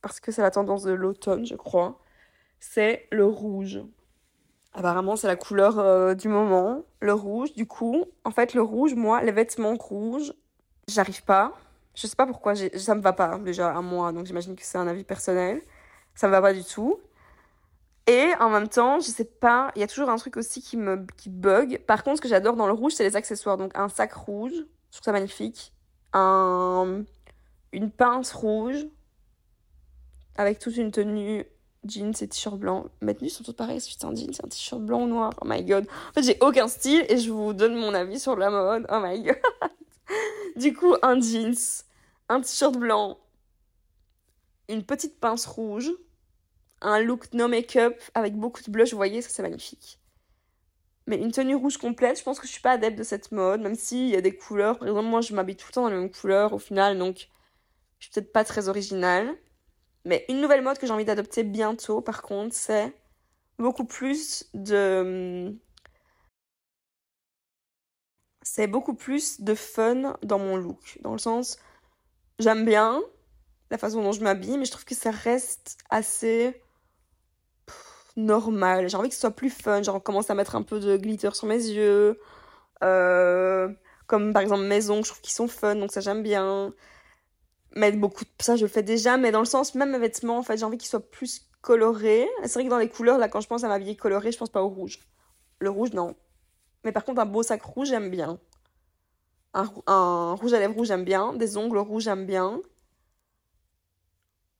parce 0.00 0.20
que 0.20 0.32
c'est 0.32 0.42
la 0.42 0.50
tendance 0.50 0.82
de 0.82 0.92
l'automne, 0.92 1.46
je 1.46 1.54
crois. 1.54 2.00
C'est 2.60 3.06
le 3.10 3.24
rouge. 3.24 3.82
Apparemment, 4.74 5.16
c'est 5.16 5.26
la 5.26 5.36
couleur 5.36 5.78
euh, 5.78 6.14
du 6.14 6.28
moment, 6.28 6.82
le 7.00 7.12
rouge. 7.12 7.52
Du 7.54 7.66
coup, 7.66 8.04
en 8.24 8.30
fait, 8.30 8.54
le 8.54 8.62
rouge, 8.62 8.94
moi, 8.94 9.22
les 9.22 9.32
vêtements 9.32 9.76
rouges, 9.76 10.32
j'arrive 10.88 11.24
pas. 11.24 11.52
Je 11.94 12.06
sais 12.06 12.16
pas 12.16 12.26
pourquoi, 12.26 12.54
ça 12.54 12.94
me 12.94 13.02
va 13.02 13.12
pas 13.12 13.38
déjà 13.38 13.76
à 13.76 13.82
moi, 13.82 14.12
donc 14.12 14.24
j'imagine 14.24 14.56
que 14.56 14.62
c'est 14.62 14.78
un 14.78 14.86
avis 14.86 15.04
personnel. 15.04 15.60
Ça 16.14 16.26
me 16.26 16.32
va 16.32 16.40
pas 16.40 16.54
du 16.54 16.64
tout. 16.64 16.98
Et 18.06 18.32
en 18.40 18.50
même 18.50 18.68
temps, 18.68 18.98
je 18.98 19.06
sais 19.06 19.24
pas, 19.24 19.70
il 19.76 19.80
y 19.80 19.82
a 19.84 19.86
toujours 19.86 20.10
un 20.10 20.16
truc 20.16 20.36
aussi 20.36 20.60
qui 20.60 20.76
me 20.76 21.06
qui 21.16 21.30
bug. 21.30 21.78
Par 21.86 22.02
contre, 22.02 22.16
ce 22.16 22.22
que 22.22 22.28
j'adore 22.28 22.56
dans 22.56 22.66
le 22.66 22.72
rouge, 22.72 22.92
c'est 22.92 23.04
les 23.04 23.16
accessoires. 23.16 23.56
Donc 23.56 23.70
un 23.76 23.88
sac 23.88 24.12
rouge, 24.12 24.52
je 24.52 24.96
trouve 24.96 25.04
ça 25.04 25.12
magnifique 25.12 25.72
un, 26.12 27.04
une 27.72 27.90
pince 27.90 28.32
rouge 28.32 28.86
avec 30.36 30.58
toute 30.58 30.76
une 30.76 30.90
tenue 30.90 31.46
jeans 31.86 32.12
et 32.20 32.28
t-shirt 32.28 32.58
blanc. 32.58 32.86
Mes 33.00 33.14
tenues 33.14 33.30
sont 33.30 33.44
toutes 33.44 33.56
pareilles, 33.56 33.80
c'est 33.80 34.04
un 34.04 34.14
jeans, 34.14 34.32
c'est 34.32 34.44
un 34.44 34.48
t-shirt 34.48 34.82
blanc 34.82 35.02
ou 35.02 35.08
noir. 35.08 35.32
Oh 35.40 35.44
my 35.46 35.64
god. 35.64 35.86
En 36.10 36.12
fait, 36.12 36.22
j'ai 36.22 36.38
aucun 36.40 36.68
style 36.68 37.04
et 37.08 37.18
je 37.18 37.30
vous 37.30 37.52
donne 37.52 37.74
mon 37.74 37.94
avis 37.94 38.20
sur 38.20 38.36
la 38.36 38.50
mode. 38.50 38.86
Oh 38.90 39.00
my 39.02 39.22
god. 39.22 39.38
du 40.56 40.74
coup, 40.74 40.94
un 41.02 41.20
jeans, 41.20 41.54
un 42.28 42.40
t-shirt 42.40 42.76
blanc, 42.76 43.18
une 44.68 44.84
petite 44.84 45.18
pince 45.18 45.46
rouge, 45.46 45.90
un 46.82 47.00
look 47.00 47.32
no 47.32 47.48
make-up 47.48 48.00
avec 48.14 48.34
beaucoup 48.36 48.62
de 48.62 48.70
blush, 48.70 48.90
vous 48.90 48.96
voyez, 48.96 49.22
ça 49.22 49.30
c'est 49.30 49.42
magnifique. 49.42 49.98
Mais 51.06 51.16
une 51.18 51.32
tenue 51.32 51.56
rouge 51.56 51.78
complète, 51.78 52.18
je 52.18 52.22
pense 52.22 52.38
que 52.38 52.46
je 52.46 52.52
suis 52.52 52.60
pas 52.60 52.72
adepte 52.72 52.96
de 52.96 53.02
cette 53.02 53.32
mode, 53.32 53.60
même 53.60 53.74
s'il 53.74 54.08
y 54.08 54.16
a 54.16 54.20
des 54.20 54.36
couleurs. 54.36 54.78
Par 54.78 54.88
exemple, 54.88 55.08
moi, 55.08 55.20
je 55.20 55.34
m'habille 55.34 55.56
tout 55.56 55.66
le 55.68 55.72
temps 55.72 55.82
dans 55.82 55.88
les 55.88 55.96
mêmes 55.96 56.10
couleurs 56.10 56.52
au 56.52 56.58
final, 56.58 56.98
donc 56.98 57.28
je 57.98 58.04
suis 58.06 58.12
peut-être 58.12 58.32
pas 58.32 58.44
très 58.44 58.68
originale. 58.68 59.36
Mais 60.04 60.24
une 60.28 60.40
nouvelle 60.40 60.62
mode 60.62 60.78
que 60.78 60.86
j'ai 60.86 60.92
envie 60.92 61.04
d'adopter 61.04 61.44
bientôt, 61.44 62.00
par 62.00 62.22
contre, 62.22 62.54
c'est 62.54 62.92
beaucoup 63.58 63.84
plus 63.84 64.44
de. 64.54 65.56
C'est 68.42 68.66
beaucoup 68.66 68.94
plus 68.94 69.40
de 69.40 69.54
fun 69.54 70.16
dans 70.22 70.38
mon 70.38 70.56
look. 70.56 70.98
Dans 71.02 71.12
le 71.12 71.18
sens, 71.18 71.58
j'aime 72.38 72.64
bien 72.64 73.00
la 73.70 73.78
façon 73.78 74.02
dont 74.02 74.12
je 74.12 74.22
m'habille, 74.22 74.58
mais 74.58 74.64
je 74.64 74.72
trouve 74.72 74.84
que 74.84 74.94
ça 74.94 75.10
reste 75.10 75.78
assez 75.90 76.61
normal. 78.16 78.88
J'ai 78.88 78.96
envie 78.96 79.08
que 79.08 79.14
ce 79.14 79.20
soit 79.20 79.30
plus 79.30 79.50
fun. 79.50 79.82
Genre, 79.82 80.02
commence 80.02 80.30
à 80.30 80.34
mettre 80.34 80.56
un 80.56 80.62
peu 80.62 80.80
de 80.80 80.96
glitter 80.96 81.30
sur 81.32 81.46
mes 81.46 81.56
yeux. 81.56 82.18
Euh, 82.82 83.68
comme 84.06 84.32
par 84.32 84.42
exemple 84.42 84.64
maison, 84.64 85.02
je 85.02 85.10
trouve 85.10 85.20
qu'ils 85.20 85.32
sont 85.32 85.48
fun, 85.48 85.76
donc 85.76 85.92
ça 85.92 86.00
j'aime 86.00 86.22
bien. 86.22 86.72
Mettre 87.74 87.98
beaucoup 87.98 88.24
de... 88.24 88.30
Ça, 88.40 88.56
je 88.56 88.62
le 88.62 88.68
fais 88.68 88.82
déjà, 88.82 89.16
mais 89.16 89.30
dans 89.30 89.38
le 89.38 89.46
sens, 89.46 89.74
même 89.74 89.92
mes 89.92 89.98
vêtements, 89.98 90.38
en 90.38 90.42
fait, 90.42 90.58
j'ai 90.58 90.64
envie 90.64 90.76
qu'ils 90.76 90.90
soient 90.90 91.08
plus 91.10 91.48
colorés. 91.62 92.28
C'est 92.42 92.54
vrai 92.54 92.64
que 92.64 92.68
dans 92.68 92.78
les 92.78 92.90
couleurs, 92.90 93.18
là, 93.18 93.28
quand 93.28 93.40
je 93.40 93.48
pense 93.48 93.64
à 93.64 93.68
ma 93.68 93.78
vie 93.78 93.96
colorée, 93.96 94.30
je 94.32 94.38
pense 94.38 94.50
pas 94.50 94.62
au 94.62 94.68
rouge. 94.68 94.98
Le 95.58 95.70
rouge, 95.70 95.92
non. 95.92 96.14
Mais 96.84 96.92
par 96.92 97.04
contre, 97.04 97.20
un 97.20 97.26
beau 97.26 97.42
sac 97.42 97.62
rouge, 97.62 97.88
j'aime 97.88 98.10
bien. 98.10 98.38
Un, 99.54 99.70
un 99.86 100.34
rouge 100.34 100.52
à 100.52 100.58
lèvres 100.58 100.74
rouge, 100.74 100.88
j'aime 100.88 101.04
bien. 101.04 101.32
Des 101.34 101.56
ongles 101.56 101.78
rouges, 101.78 102.02
j'aime 102.02 102.26
bien. 102.26 102.60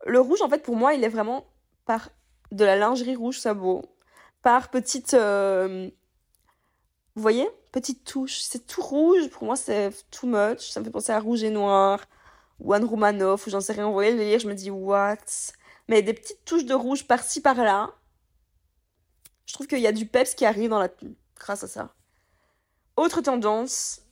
Le 0.07 0.21
rouge, 0.21 0.41
en 0.41 0.49
fait, 0.49 0.63
pour 0.63 0.77
moi, 0.77 0.95
il 0.95 1.05
est 1.05 1.09
vraiment 1.09 1.45
par 1.85 2.09
de 2.53 2.65
la 2.65 2.77
lingerie 2.77 3.17
rouge 3.17 3.39
sabot 3.39 3.83
par 4.43 4.71
petite. 4.71 5.15
Euh, 5.15 5.91
vous 7.15 7.23
voyez? 7.23 7.49
Petite 7.73 8.05
touche. 8.05 8.41
C'est 8.41 8.67
tout 8.67 8.83
rouge. 8.83 9.29
Pour 9.31 9.45
moi, 9.45 9.57
c'est 9.57 9.91
too 10.11 10.27
much. 10.27 10.71
Ça 10.71 10.81
me 10.81 10.85
fait 10.85 10.91
penser 10.91 11.13
à 11.13 11.21
Rouge 11.21 11.43
et 11.43 11.51
Noir. 11.51 12.01
Ou 12.61 12.73
Anne 12.73 12.85
Romanoff. 12.85 13.47
Ou 13.47 13.51
j'en 13.51 13.61
sais 13.61 13.73
rien. 13.73 13.87
Vous 13.87 13.93
voyez 13.93 14.13
le 14.13 14.23
lire 14.23 14.39
Je 14.39 14.49
me 14.49 14.55
dis, 14.55 14.71
what? 14.71 15.17
Mais 15.89 16.03
des 16.03 16.15
petites 16.15 16.45
touches 16.45 16.65
de 16.65 16.75
rouge 16.75 17.07
par-ci, 17.07 17.41
par-là. 17.41 17.91
Je 19.47 19.55
trouve 19.55 19.67
qu'il 19.67 19.81
y 19.81 19.87
a 19.87 19.93
du 19.93 20.07
peps 20.07 20.35
qui 20.35 20.45
arrive 20.45 20.71
dans 20.71 20.79
la 20.79 20.89
tenue. 20.89 21.17
Grâce 21.37 21.65
à 21.65 21.69
ça. 21.69 21.95
Autre 22.97 23.21
tendance, 23.21 24.03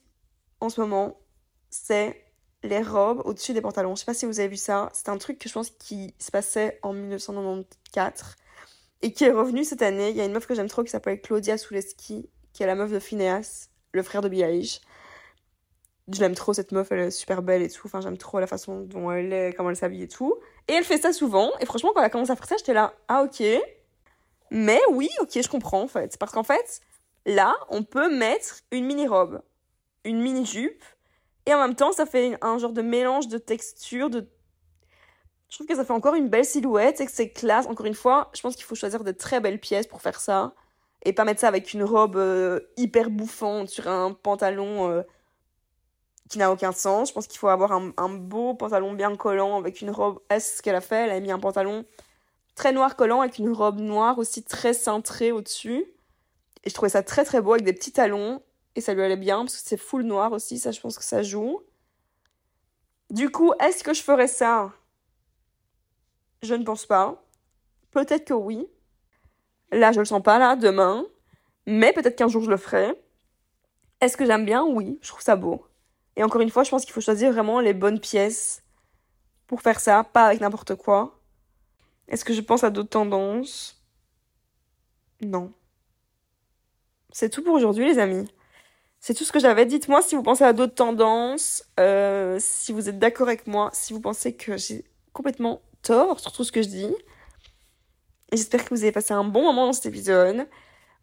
en 0.60 0.68
ce 0.68 0.80
moment, 0.80 1.20
c'est 1.68 2.24
les 2.62 2.82
robes 2.82 3.22
au-dessus 3.24 3.52
des 3.52 3.60
pantalons. 3.60 3.94
Je 3.94 4.00
sais 4.00 4.06
pas 4.06 4.14
si 4.14 4.26
vous 4.26 4.40
avez 4.40 4.48
vu 4.48 4.56
ça. 4.56 4.90
C'est 4.92 5.08
un 5.08 5.18
truc 5.18 5.38
que 5.38 5.48
je 5.48 5.54
pense 5.54 5.70
qui 5.70 6.14
se 6.18 6.30
passait 6.30 6.78
en 6.82 6.92
1994 6.92 8.36
et 9.02 9.12
qui 9.12 9.24
est 9.24 9.30
revenu 9.30 9.64
cette 9.64 9.82
année. 9.82 10.10
Il 10.10 10.16
y 10.16 10.20
a 10.20 10.24
une 10.24 10.32
meuf 10.32 10.46
que 10.46 10.54
j'aime 10.54 10.68
trop 10.68 10.82
qui 10.82 10.90
s'appelle 10.90 11.20
Claudia 11.20 11.56
Souleski, 11.56 12.28
qui 12.52 12.62
est 12.62 12.66
la 12.66 12.74
meuf 12.74 12.90
de 12.90 12.98
Phineas, 12.98 13.68
le 13.92 14.02
frère 14.02 14.20
de 14.20 14.28
Billie 14.28 14.80
Je 16.12 16.20
l'aime 16.20 16.34
trop 16.34 16.52
cette 16.52 16.72
meuf, 16.72 16.92
elle 16.92 17.00
est 17.00 17.10
super 17.10 17.42
belle 17.42 17.62
et 17.62 17.70
tout. 17.70 17.86
Enfin, 17.86 18.00
j'aime 18.00 18.18
trop 18.18 18.40
la 18.40 18.46
façon 18.46 18.80
dont 18.80 19.10
elle 19.10 19.32
est, 19.32 19.52
comment 19.54 19.70
elle 19.70 19.76
s'habille 19.76 20.02
et 20.02 20.08
tout. 20.08 20.36
Et 20.68 20.74
elle 20.74 20.84
fait 20.84 20.98
ça 20.98 21.12
souvent. 21.12 21.50
Et 21.60 21.66
franchement, 21.66 21.92
quand 21.94 22.00
elle 22.00 22.06
a 22.06 22.10
commencé 22.10 22.32
à 22.32 22.36
faire 22.36 22.48
ça, 22.48 22.56
j'étais 22.58 22.74
là, 22.74 22.94
ah 23.08 23.22
ok. 23.22 23.42
Mais 24.50 24.80
oui, 24.92 25.08
ok, 25.20 25.30
je 25.42 25.48
comprends 25.48 25.82
en 25.82 25.88
fait. 25.88 26.18
Parce 26.18 26.32
qu'en 26.32 26.42
fait, 26.42 26.80
là, 27.24 27.54
on 27.70 27.84
peut 27.84 28.14
mettre 28.14 28.60
une 28.70 28.84
mini-robe, 28.84 29.42
une 30.04 30.20
mini-jupe 30.20 30.82
et 31.46 31.54
en 31.54 31.58
même 31.58 31.74
temps, 31.74 31.92
ça 31.92 32.06
fait 32.06 32.36
un 32.42 32.58
genre 32.58 32.72
de 32.72 32.82
mélange 32.82 33.28
de 33.28 33.38
textures, 33.38 34.10
de... 34.10 34.28
Je 35.48 35.56
trouve 35.56 35.66
que 35.66 35.74
ça 35.74 35.84
fait 35.84 35.92
encore 35.92 36.14
une 36.14 36.28
belle 36.28 36.44
silhouette 36.44 37.00
et 37.00 37.06
que 37.06 37.12
c'est 37.12 37.30
classe. 37.30 37.66
Encore 37.66 37.86
une 37.86 37.94
fois, 37.94 38.30
je 38.34 38.40
pense 38.40 38.54
qu'il 38.54 38.64
faut 38.64 38.76
choisir 38.76 39.02
de 39.02 39.10
très 39.10 39.40
belles 39.40 39.58
pièces 39.58 39.86
pour 39.86 40.00
faire 40.00 40.20
ça. 40.20 40.54
Et 41.04 41.12
pas 41.12 41.24
mettre 41.24 41.40
ça 41.40 41.48
avec 41.48 41.72
une 41.72 41.82
robe 41.82 42.16
euh, 42.16 42.60
hyper 42.76 43.10
bouffante 43.10 43.68
sur 43.68 43.88
un 43.88 44.12
pantalon 44.12 44.90
euh, 44.90 45.02
qui 46.28 46.38
n'a 46.38 46.52
aucun 46.52 46.72
sens. 46.72 47.08
Je 47.08 47.14
pense 47.14 47.26
qu'il 47.26 47.38
faut 47.38 47.48
avoir 47.48 47.72
un, 47.72 47.92
un, 47.96 48.10
beau 48.10 48.54
pantalon 48.54 48.92
bien 48.92 49.16
collant 49.16 49.58
avec 49.58 49.80
une 49.80 49.90
robe. 49.90 50.20
Est-ce 50.28 50.58
ce 50.58 50.62
qu'elle 50.62 50.76
a 50.76 50.80
fait 50.80 51.06
Elle 51.06 51.10
a 51.10 51.18
mis 51.20 51.32
un 51.32 51.38
pantalon 51.38 51.84
très 52.54 52.72
noir 52.72 52.94
collant 52.94 53.22
avec 53.22 53.38
une 53.38 53.50
robe 53.50 53.80
noire 53.80 54.18
aussi 54.18 54.44
très 54.44 54.74
cintrée 54.74 55.32
au-dessus. 55.32 55.84
Et 56.62 56.70
je 56.70 56.74
trouvais 56.74 56.90
ça 56.90 57.02
très 57.02 57.24
très 57.24 57.40
beau 57.40 57.54
avec 57.54 57.64
des 57.64 57.72
petits 57.72 57.92
talons 57.92 58.42
et 58.76 58.80
ça 58.80 58.94
lui 58.94 59.02
allait 59.02 59.16
bien 59.16 59.38
parce 59.38 59.56
que 59.56 59.68
c'est 59.68 59.76
full 59.76 60.02
noir 60.02 60.32
aussi, 60.32 60.58
ça 60.58 60.70
je 60.70 60.80
pense 60.80 60.98
que 60.98 61.04
ça 61.04 61.22
joue. 61.22 61.62
Du 63.10 63.30
coup, 63.30 63.52
est-ce 63.60 63.82
que 63.82 63.92
je 63.92 64.02
ferais 64.02 64.28
ça? 64.28 64.72
Je 66.42 66.54
ne 66.54 66.64
pense 66.64 66.86
pas. 66.86 67.22
Peut-être 67.90 68.24
que 68.26 68.34
oui. 68.34 68.66
Là, 69.72 69.92
je 69.92 69.98
le 69.98 70.04
sens 70.04 70.22
pas 70.22 70.38
là, 70.38 70.56
demain. 70.56 71.04
Mais 71.66 71.92
peut-être 71.92 72.16
qu'un 72.16 72.28
jour 72.28 72.42
je 72.42 72.50
le 72.50 72.56
ferai. 72.56 72.94
Est-ce 74.00 74.16
que 74.16 74.24
j'aime 74.24 74.44
bien? 74.46 74.64
Oui, 74.64 74.98
je 75.02 75.08
trouve 75.08 75.22
ça 75.22 75.36
beau. 75.36 75.66
Et 76.16 76.22
encore 76.22 76.40
une 76.40 76.50
fois, 76.50 76.64
je 76.64 76.70
pense 76.70 76.84
qu'il 76.84 76.92
faut 76.92 77.00
choisir 77.00 77.32
vraiment 77.32 77.60
les 77.60 77.74
bonnes 77.74 78.00
pièces 78.00 78.62
pour 79.46 79.62
faire 79.62 79.80
ça, 79.80 80.04
pas 80.04 80.26
avec 80.26 80.40
n'importe 80.40 80.76
quoi. 80.76 81.20
Est-ce 82.08 82.24
que 82.24 82.32
je 82.32 82.40
pense 82.40 82.64
à 82.64 82.70
d'autres 82.70 82.90
tendances? 82.90 83.82
Non. 85.20 85.52
C'est 87.12 87.28
tout 87.28 87.42
pour 87.42 87.54
aujourd'hui, 87.54 87.86
les 87.86 87.98
amis. 87.98 88.28
C'est 89.00 89.14
tout 89.14 89.24
ce 89.24 89.32
que 89.32 89.38
j'avais. 89.38 89.64
Dites-moi 89.64 90.02
si 90.02 90.14
vous 90.14 90.22
pensez 90.22 90.44
à 90.44 90.52
d'autres 90.52 90.74
tendances, 90.74 91.64
euh, 91.80 92.36
si 92.38 92.70
vous 92.70 92.88
êtes 92.90 92.98
d'accord 92.98 93.28
avec 93.28 93.46
moi, 93.46 93.70
si 93.72 93.94
vous 93.94 94.00
pensez 94.00 94.34
que 94.34 94.58
j'ai 94.58 94.84
complètement 95.14 95.62
tort 95.82 96.20
sur 96.20 96.32
tout 96.32 96.44
ce 96.44 96.52
que 96.52 96.60
je 96.60 96.68
dis. 96.68 96.94
J'espère 98.30 98.64
que 98.64 98.74
vous 98.74 98.82
avez 98.82 98.92
passé 98.92 99.14
un 99.14 99.24
bon 99.24 99.42
moment 99.42 99.66
dans 99.66 99.72
cet 99.72 99.86
épisode. 99.86 100.46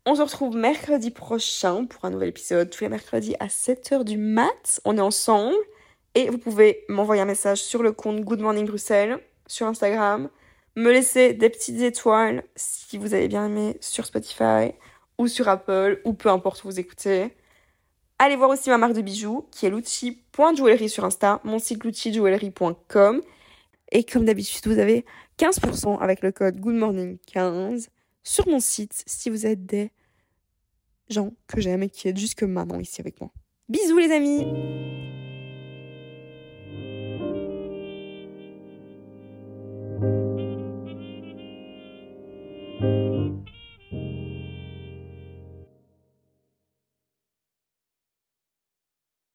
On 0.05 0.15
se 0.15 0.21
retrouve 0.21 0.55
mercredi 0.55 1.09
prochain 1.09 1.85
pour 1.85 2.05
un 2.05 2.11
nouvel 2.11 2.29
épisode, 2.29 2.69
tous 2.69 2.83
les 2.83 2.89
mercredis 2.89 3.35
à 3.39 3.47
7h 3.47 4.03
du 4.03 4.17
mat. 4.17 4.79
On 4.85 4.97
est 4.97 5.01
ensemble. 5.01 5.57
Et 6.13 6.29
vous 6.29 6.37
pouvez 6.37 6.85
m'envoyer 6.89 7.21
un 7.21 7.25
message 7.25 7.61
sur 7.61 7.83
le 7.83 7.91
compte 7.91 8.21
Good 8.21 8.39
Morning 8.39 8.65
Bruxelles 8.65 9.19
sur 9.47 9.67
Instagram. 9.67 10.29
Me 10.75 10.91
laisser 10.91 11.33
des 11.33 11.49
petites 11.49 11.81
étoiles 11.81 12.43
si 12.55 12.97
vous 12.97 13.15
avez 13.15 13.27
bien 13.27 13.47
aimé 13.47 13.77
sur 13.81 14.05
Spotify 14.05 14.73
ou 15.17 15.27
sur 15.27 15.47
Apple 15.47 15.99
ou 16.05 16.13
peu 16.13 16.29
importe 16.29 16.63
où 16.63 16.67
vous 16.67 16.79
écoutez. 16.79 17.33
Allez 18.19 18.35
voir 18.35 18.49
aussi 18.49 18.69
ma 18.69 18.77
marque 18.77 18.93
de 18.93 19.01
bijoux 19.01 19.47
qui 19.51 19.65
est 19.65 19.69
Lucci.jewelry 19.69 20.89
sur 20.89 21.05
Insta, 21.05 21.39
mon 21.43 21.59
site 21.59 21.83
lucci.jewelry.com. 21.83 23.21
Et 23.91 24.03
comme 24.03 24.25
d'habitude, 24.25 24.65
vous 24.65 24.79
avez 24.79 25.05
15% 25.37 25.99
avec 25.99 26.21
le 26.21 26.31
code 26.31 26.59
goodmorning15 26.59 27.87
sur 28.23 28.47
mon 28.47 28.59
site 28.59 29.03
si 29.05 29.29
vous 29.29 29.45
êtes 29.45 29.65
des 29.65 29.91
gens 31.09 31.31
que 31.47 31.61
j'aime 31.61 31.83
et 31.83 31.89
qui 31.89 32.07
êtes 32.07 32.17
jusque 32.17 32.43
maintenant 32.43 32.79
ici 32.79 33.01
avec 33.01 33.21
moi. 33.21 33.31
Bisous 33.69 33.97
les 33.97 34.11
amis 34.11 34.45